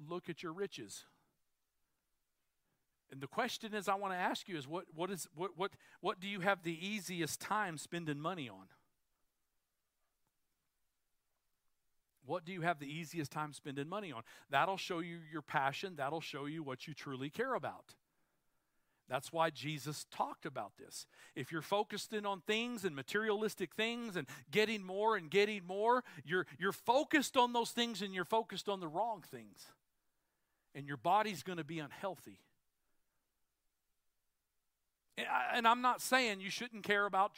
[0.08, 1.04] look at your riches.
[3.10, 5.72] And the question is I want to ask you is what, what, is, what, what,
[6.00, 8.66] what do you have the easiest time spending money on?
[12.28, 14.22] What do you have the easiest time spending money on?
[14.50, 15.94] That'll show you your passion.
[15.96, 17.94] That'll show you what you truly care about.
[19.08, 21.06] That's why Jesus talked about this.
[21.34, 26.04] If you're focused in on things and materialistic things and getting more and getting more,
[26.22, 29.64] you're, you're focused on those things and you're focused on the wrong things.
[30.74, 32.40] And your body's going to be unhealthy.
[35.54, 37.32] And I'm not saying you shouldn't care about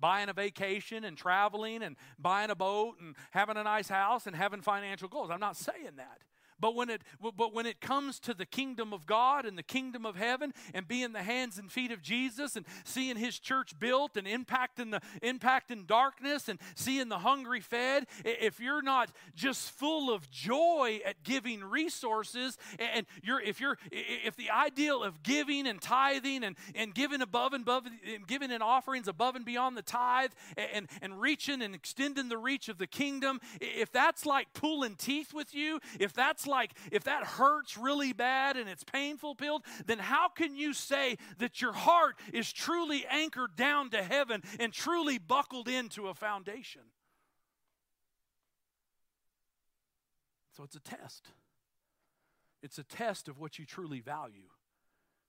[0.00, 4.34] buying a vacation and traveling and buying a boat and having a nice house and
[4.34, 5.30] having financial goals.
[5.30, 6.20] I'm not saying that.
[6.60, 10.04] But when it but when it comes to the kingdom of God and the kingdom
[10.04, 14.16] of heaven and being the hands and feet of Jesus and seeing his church built
[14.16, 20.12] and impacting the impacting darkness and seeing the hungry fed, if you're not just full
[20.12, 25.80] of joy at giving resources and you're if you're if the ideal of giving and
[25.80, 29.82] tithing and, and giving above and above and giving in offerings above and beyond the
[29.82, 34.96] tithe and, and reaching and extending the reach of the kingdom, if that's like pulling
[34.96, 39.62] teeth with you, if that's like, if that hurts really bad and it's painful, pilled,
[39.86, 44.72] then how can you say that your heart is truly anchored down to heaven and
[44.72, 46.82] truly buckled into a foundation?
[50.56, 51.28] So it's a test.
[52.62, 54.48] It's a test of what you truly value.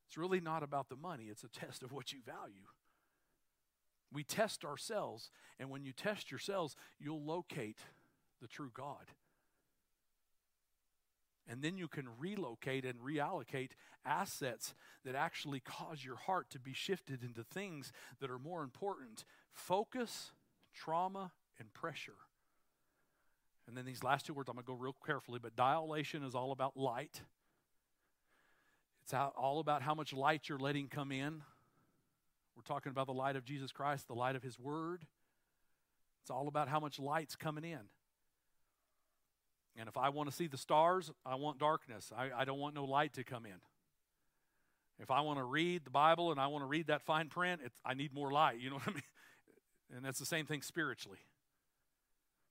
[0.07, 2.65] It's really not about the money, it's a test of what you value.
[4.11, 7.77] We test ourselves, and when you test yourselves, you'll locate
[8.41, 9.05] the true God.
[11.49, 13.71] And then you can relocate and reallocate
[14.05, 17.91] assets that actually cause your heart to be shifted into things
[18.21, 20.31] that are more important focus,
[20.73, 22.13] trauma, and pressure.
[23.67, 26.35] And then these last two words, I'm going to go real carefully, but dilation is
[26.35, 27.21] all about light.
[29.03, 31.41] It's all about how much light you're letting come in.
[32.55, 35.05] We're talking about the light of Jesus Christ, the light of His Word.
[36.21, 37.79] It's all about how much light's coming in.
[39.77, 42.11] And if I want to see the stars, I want darkness.
[42.15, 43.61] I, I don't want no light to come in.
[44.99, 47.61] If I want to read the Bible and I want to read that fine print,
[47.85, 48.59] I need more light.
[48.59, 49.03] You know what I mean?
[49.95, 51.17] And that's the same thing spiritually.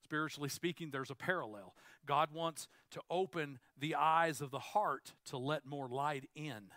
[0.02, 1.72] Spiritually speaking, there's a parallel.
[2.04, 6.72] God wants to open the eyes of the heart to let more light in.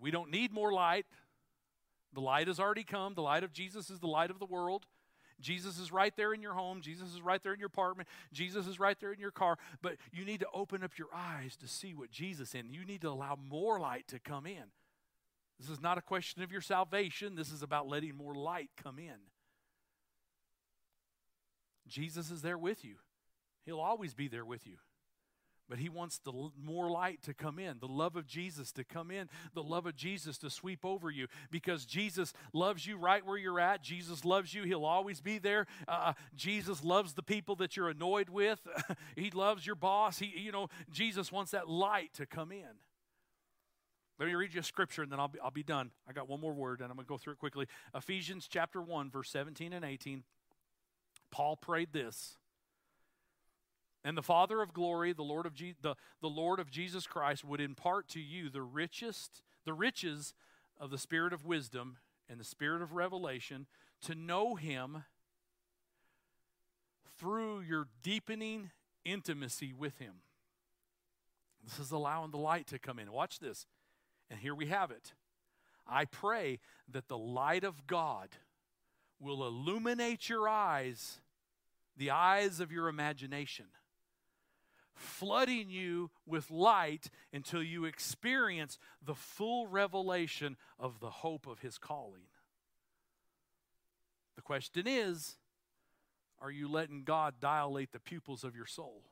[0.00, 1.06] We don't need more light.
[2.12, 3.14] The light has already come.
[3.14, 4.86] The light of Jesus is the light of the world.
[5.40, 6.80] Jesus is right there in your home.
[6.80, 8.08] Jesus is right there in your apartment.
[8.32, 9.56] Jesus is right there in your car.
[9.82, 12.64] But you need to open up your eyes to see what Jesus is.
[12.70, 14.64] You need to allow more light to come in.
[15.60, 17.34] This is not a question of your salvation.
[17.34, 19.18] This is about letting more light come in.
[21.86, 22.96] Jesus is there with you.
[23.64, 24.76] He'll always be there with you.
[25.68, 29.10] But he wants the more light to come in, the love of Jesus to come
[29.10, 33.36] in, the love of Jesus to sweep over you because Jesus loves you right where
[33.36, 33.82] you're at.
[33.82, 34.62] Jesus loves you.
[34.62, 35.66] He'll always be there.
[35.86, 38.66] Uh, uh Jesus loves the people that you're annoyed with.
[39.16, 40.18] he loves your boss.
[40.18, 42.78] He, you know, Jesus wants that light to come in.
[44.18, 45.90] Let me read you a scripture and then I'll be, I'll be done.
[46.08, 47.66] I got one more word and I'm going to go through it quickly.
[47.94, 50.24] Ephesians chapter 1, verse 17 and 18.
[51.30, 52.37] Paul prayed this.
[54.04, 57.44] And the Father of glory, the Lord of, Je- the, the Lord of Jesus Christ,
[57.44, 60.34] would impart to you the richest, the riches
[60.78, 63.66] of the spirit of wisdom and the spirit of revelation
[64.02, 65.04] to know him
[67.18, 68.70] through your deepening
[69.04, 70.14] intimacy with him.
[71.64, 73.10] This is allowing the light to come in.
[73.10, 73.66] Watch this.
[74.30, 75.12] And here we have it.
[75.86, 76.60] I pray
[76.92, 78.28] that the light of God
[79.18, 81.18] will illuminate your eyes,
[81.96, 83.66] the eyes of your imagination
[84.98, 91.78] flooding you with light until you experience the full revelation of the hope of his
[91.78, 92.22] calling.
[94.36, 95.36] The question is
[96.40, 99.02] Are you letting God dilate the pupils of your soul?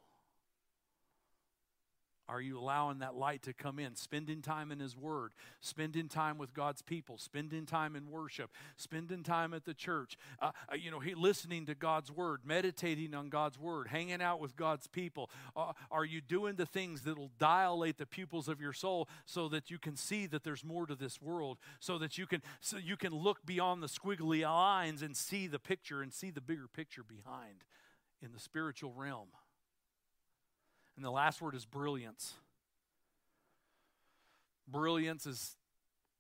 [2.29, 3.95] Are you allowing that light to come in?
[3.95, 9.23] Spending time in His Word, spending time with God's people, spending time in worship, spending
[9.23, 13.59] time at the church, uh, uh, you know, listening to God's Word, meditating on God's
[13.59, 15.31] Word, hanging out with God's people.
[15.55, 19.49] Uh, are you doing the things that will dilate the pupils of your soul so
[19.49, 22.77] that you can see that there's more to this world, so that you can, so
[22.77, 26.67] you can look beyond the squiggly lines and see the picture and see the bigger
[26.67, 27.63] picture behind
[28.21, 29.29] in the spiritual realm?
[30.97, 32.35] And the last word is brilliance.
[34.67, 35.57] Brilliance is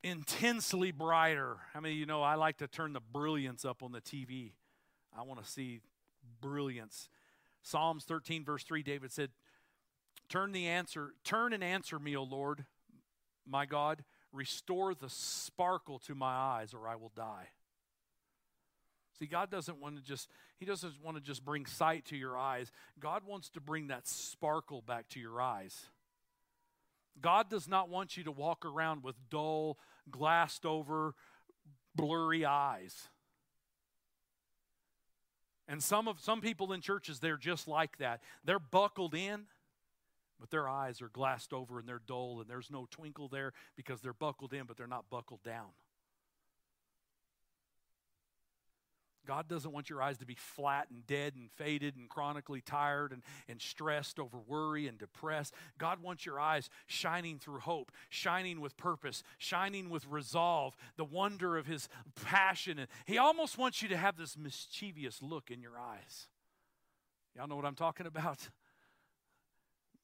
[0.04, 1.56] intensely brighter.
[1.72, 4.52] How many of you know I like to turn the brilliance up on the TV?
[5.16, 5.80] I want to see
[6.40, 7.08] brilliance.
[7.62, 9.30] Psalms 13, verse 3, David said,
[10.28, 12.64] Turn the answer, turn and answer me, O Lord,
[13.46, 14.04] my God.
[14.32, 17.48] Restore the sparkle to my eyes, or I will die.
[19.18, 22.36] See, God doesn't want to just, He doesn't want to just bring sight to your
[22.36, 22.70] eyes.
[23.00, 25.86] God wants to bring that sparkle back to your eyes.
[27.20, 29.78] God does not want you to walk around with dull,
[30.10, 31.14] glassed over,
[31.94, 33.08] blurry eyes.
[35.68, 38.20] And some of some people in churches they're just like that.
[38.44, 39.46] They're buckled in,
[40.38, 44.00] but their eyes are glassed over and they're dull and there's no twinkle there because
[44.00, 45.70] they're buckled in but they're not buckled down.
[49.26, 53.12] God doesn't want your eyes to be flat and dead and faded and chronically tired
[53.12, 55.54] and, and stressed over worry and depressed.
[55.78, 61.56] God wants your eyes shining through hope, shining with purpose, shining with resolve, the wonder
[61.56, 61.88] of His
[62.24, 62.78] passion.
[62.78, 66.28] And He almost wants you to have this mischievous look in your eyes.
[67.34, 68.48] Y'all know what I'm talking about?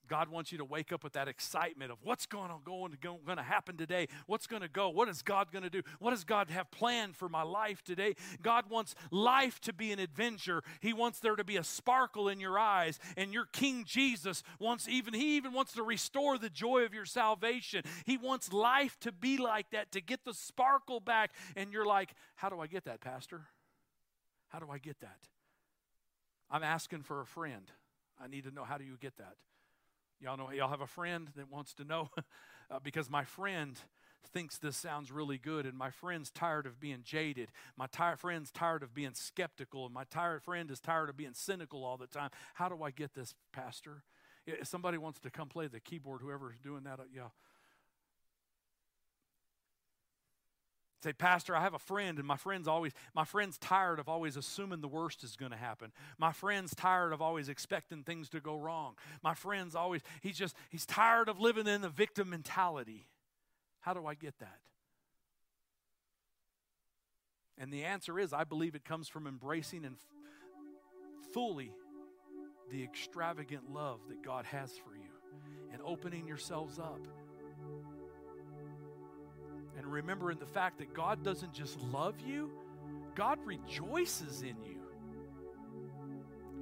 [0.09, 3.01] God wants you to wake up with that excitement of what's going to go and
[3.01, 4.09] going to happen today.
[4.27, 4.89] What's going to go?
[4.91, 5.83] What is God going to do?
[5.99, 8.15] What does God have planned for my life today?
[8.43, 10.63] God wants life to be an adventure.
[10.81, 12.99] He wants there to be a sparkle in your eyes.
[13.17, 17.07] And your King Jesus wants even he even wants to restore the joy of your
[17.07, 17.83] salvation.
[18.05, 21.33] He wants life to be like that to get the sparkle back.
[21.57, 23.47] And you're like, "How do I get that, pastor?
[24.49, 25.29] How do I get that?"
[26.51, 27.71] I'm asking for a friend.
[28.23, 29.37] I need to know how do you get that?
[30.23, 32.09] Y'all know, y'all have a friend that wants to know
[32.71, 33.77] uh, because my friend
[34.33, 37.51] thinks this sounds really good, and my friend's tired of being jaded.
[37.77, 41.35] My tire, friend's tired of being skeptical, and my tired friend is tired of being
[41.35, 42.31] cynical all the time.
[42.55, 44.05] How do I get this, Pastor?
[44.47, 47.29] If somebody wants to come play the keyboard, whoever's doing that, uh, yeah,
[51.03, 54.37] Say, Pastor, I have a friend, and my friend's always, my friend's tired of always
[54.37, 55.91] assuming the worst is going to happen.
[56.17, 58.95] My friend's tired of always expecting things to go wrong.
[59.21, 63.09] My friend's always, he's just, he's tired of living in the victim mentality.
[63.81, 64.59] How do I get that?
[67.59, 69.97] And the answer is I believe it comes from embracing and
[71.33, 71.73] fully
[72.71, 75.11] the extravagant love that God has for you
[75.73, 77.01] and opening yourselves up
[79.77, 82.51] and remembering the fact that God doesn't just love you,
[83.15, 84.82] God rejoices in you.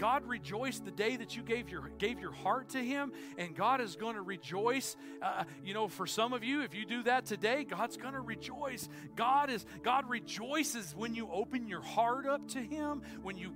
[0.00, 3.82] God rejoiced the day that you gave your gave your heart to Him, and God
[3.82, 4.96] is going to rejoice.
[5.20, 8.20] Uh, you know, for some of you, if you do that today, God's going to
[8.20, 8.88] rejoice.
[9.14, 13.02] God is God rejoices when you open your heart up to Him.
[13.22, 13.54] When you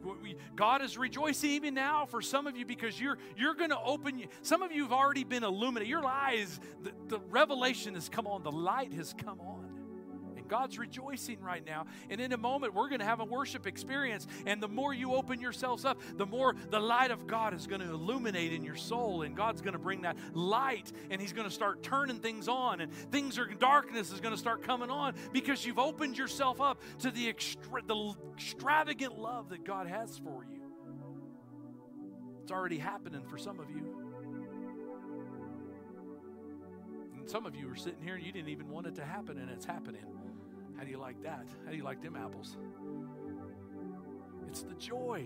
[0.54, 4.22] God is rejoicing even now for some of you because you're you're going to open.
[4.42, 5.88] Some of you have already been illuminated.
[5.88, 8.42] Your eyes, the, the revelation has come on.
[8.42, 9.83] The light has come on.
[10.42, 11.86] God's rejoicing right now.
[12.10, 14.26] And in a moment, we're going to have a worship experience.
[14.46, 17.80] And the more you open yourselves up, the more the light of God is going
[17.80, 19.22] to illuminate in your soul.
[19.22, 22.80] And God's going to bring that light and He's going to start turning things on.
[22.80, 26.80] And things are, darkness is going to start coming on because you've opened yourself up
[27.00, 30.60] to the, extra, the extravagant love that God has for you.
[32.42, 34.04] It's already happening for some of you.
[37.18, 39.38] And some of you are sitting here and you didn't even want it to happen,
[39.38, 40.04] and it's happening.
[40.76, 41.46] How do you like that?
[41.64, 42.56] How do you like them apples?
[44.48, 45.24] It's the joy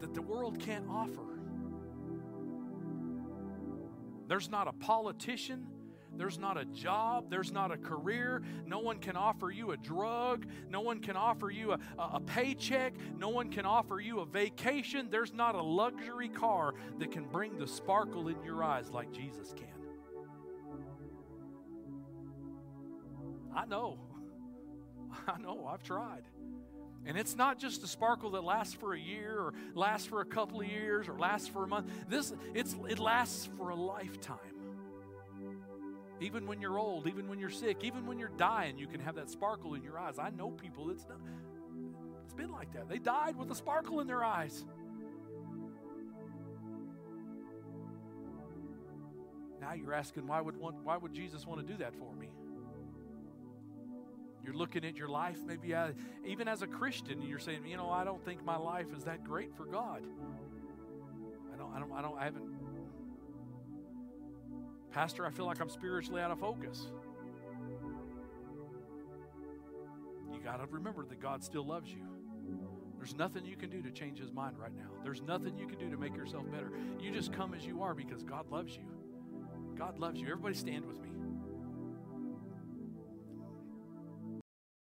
[0.00, 1.40] that the world can't offer.
[4.28, 5.66] There's not a politician.
[6.16, 7.30] There's not a job.
[7.30, 8.42] There's not a career.
[8.66, 10.46] No one can offer you a drug.
[10.68, 12.94] No one can offer you a, a, paycheck.
[13.18, 15.08] No one can offer you a vacation.
[15.10, 19.54] There's not a luxury car that can bring the sparkle in your eyes like Jesus
[19.56, 19.81] can.
[23.54, 23.98] I know.
[25.26, 25.66] I know.
[25.66, 26.22] I've tried.
[27.04, 30.24] And it's not just a sparkle that lasts for a year or lasts for a
[30.24, 31.90] couple of years or lasts for a month.
[32.08, 34.38] This it's it lasts for a lifetime.
[36.20, 39.16] Even when you're old, even when you're sick, even when you're dying, you can have
[39.16, 40.20] that sparkle in your eyes.
[40.20, 41.18] I know people that's not
[42.24, 42.88] It's been like that.
[42.88, 44.64] They died with a sparkle in their eyes.
[49.60, 52.28] Now you're asking, why would, one, why would Jesus want to do that for me?
[54.44, 55.92] You're looking at your life, maybe uh,
[56.26, 59.04] even as a Christian, and you're saying, you know, I don't think my life is
[59.04, 60.02] that great for God.
[61.52, 62.50] I don't, I don't, I don't, I haven't.
[64.90, 66.88] Pastor, I feel like I'm spiritually out of focus.
[70.32, 72.02] You got to remember that God still loves you.
[72.98, 74.90] There's nothing you can do to change his mind right now.
[75.02, 76.70] There's nothing you can do to make yourself better.
[77.00, 78.84] You just come as you are because God loves you.
[79.76, 80.28] God loves you.
[80.28, 81.11] Everybody stand with me.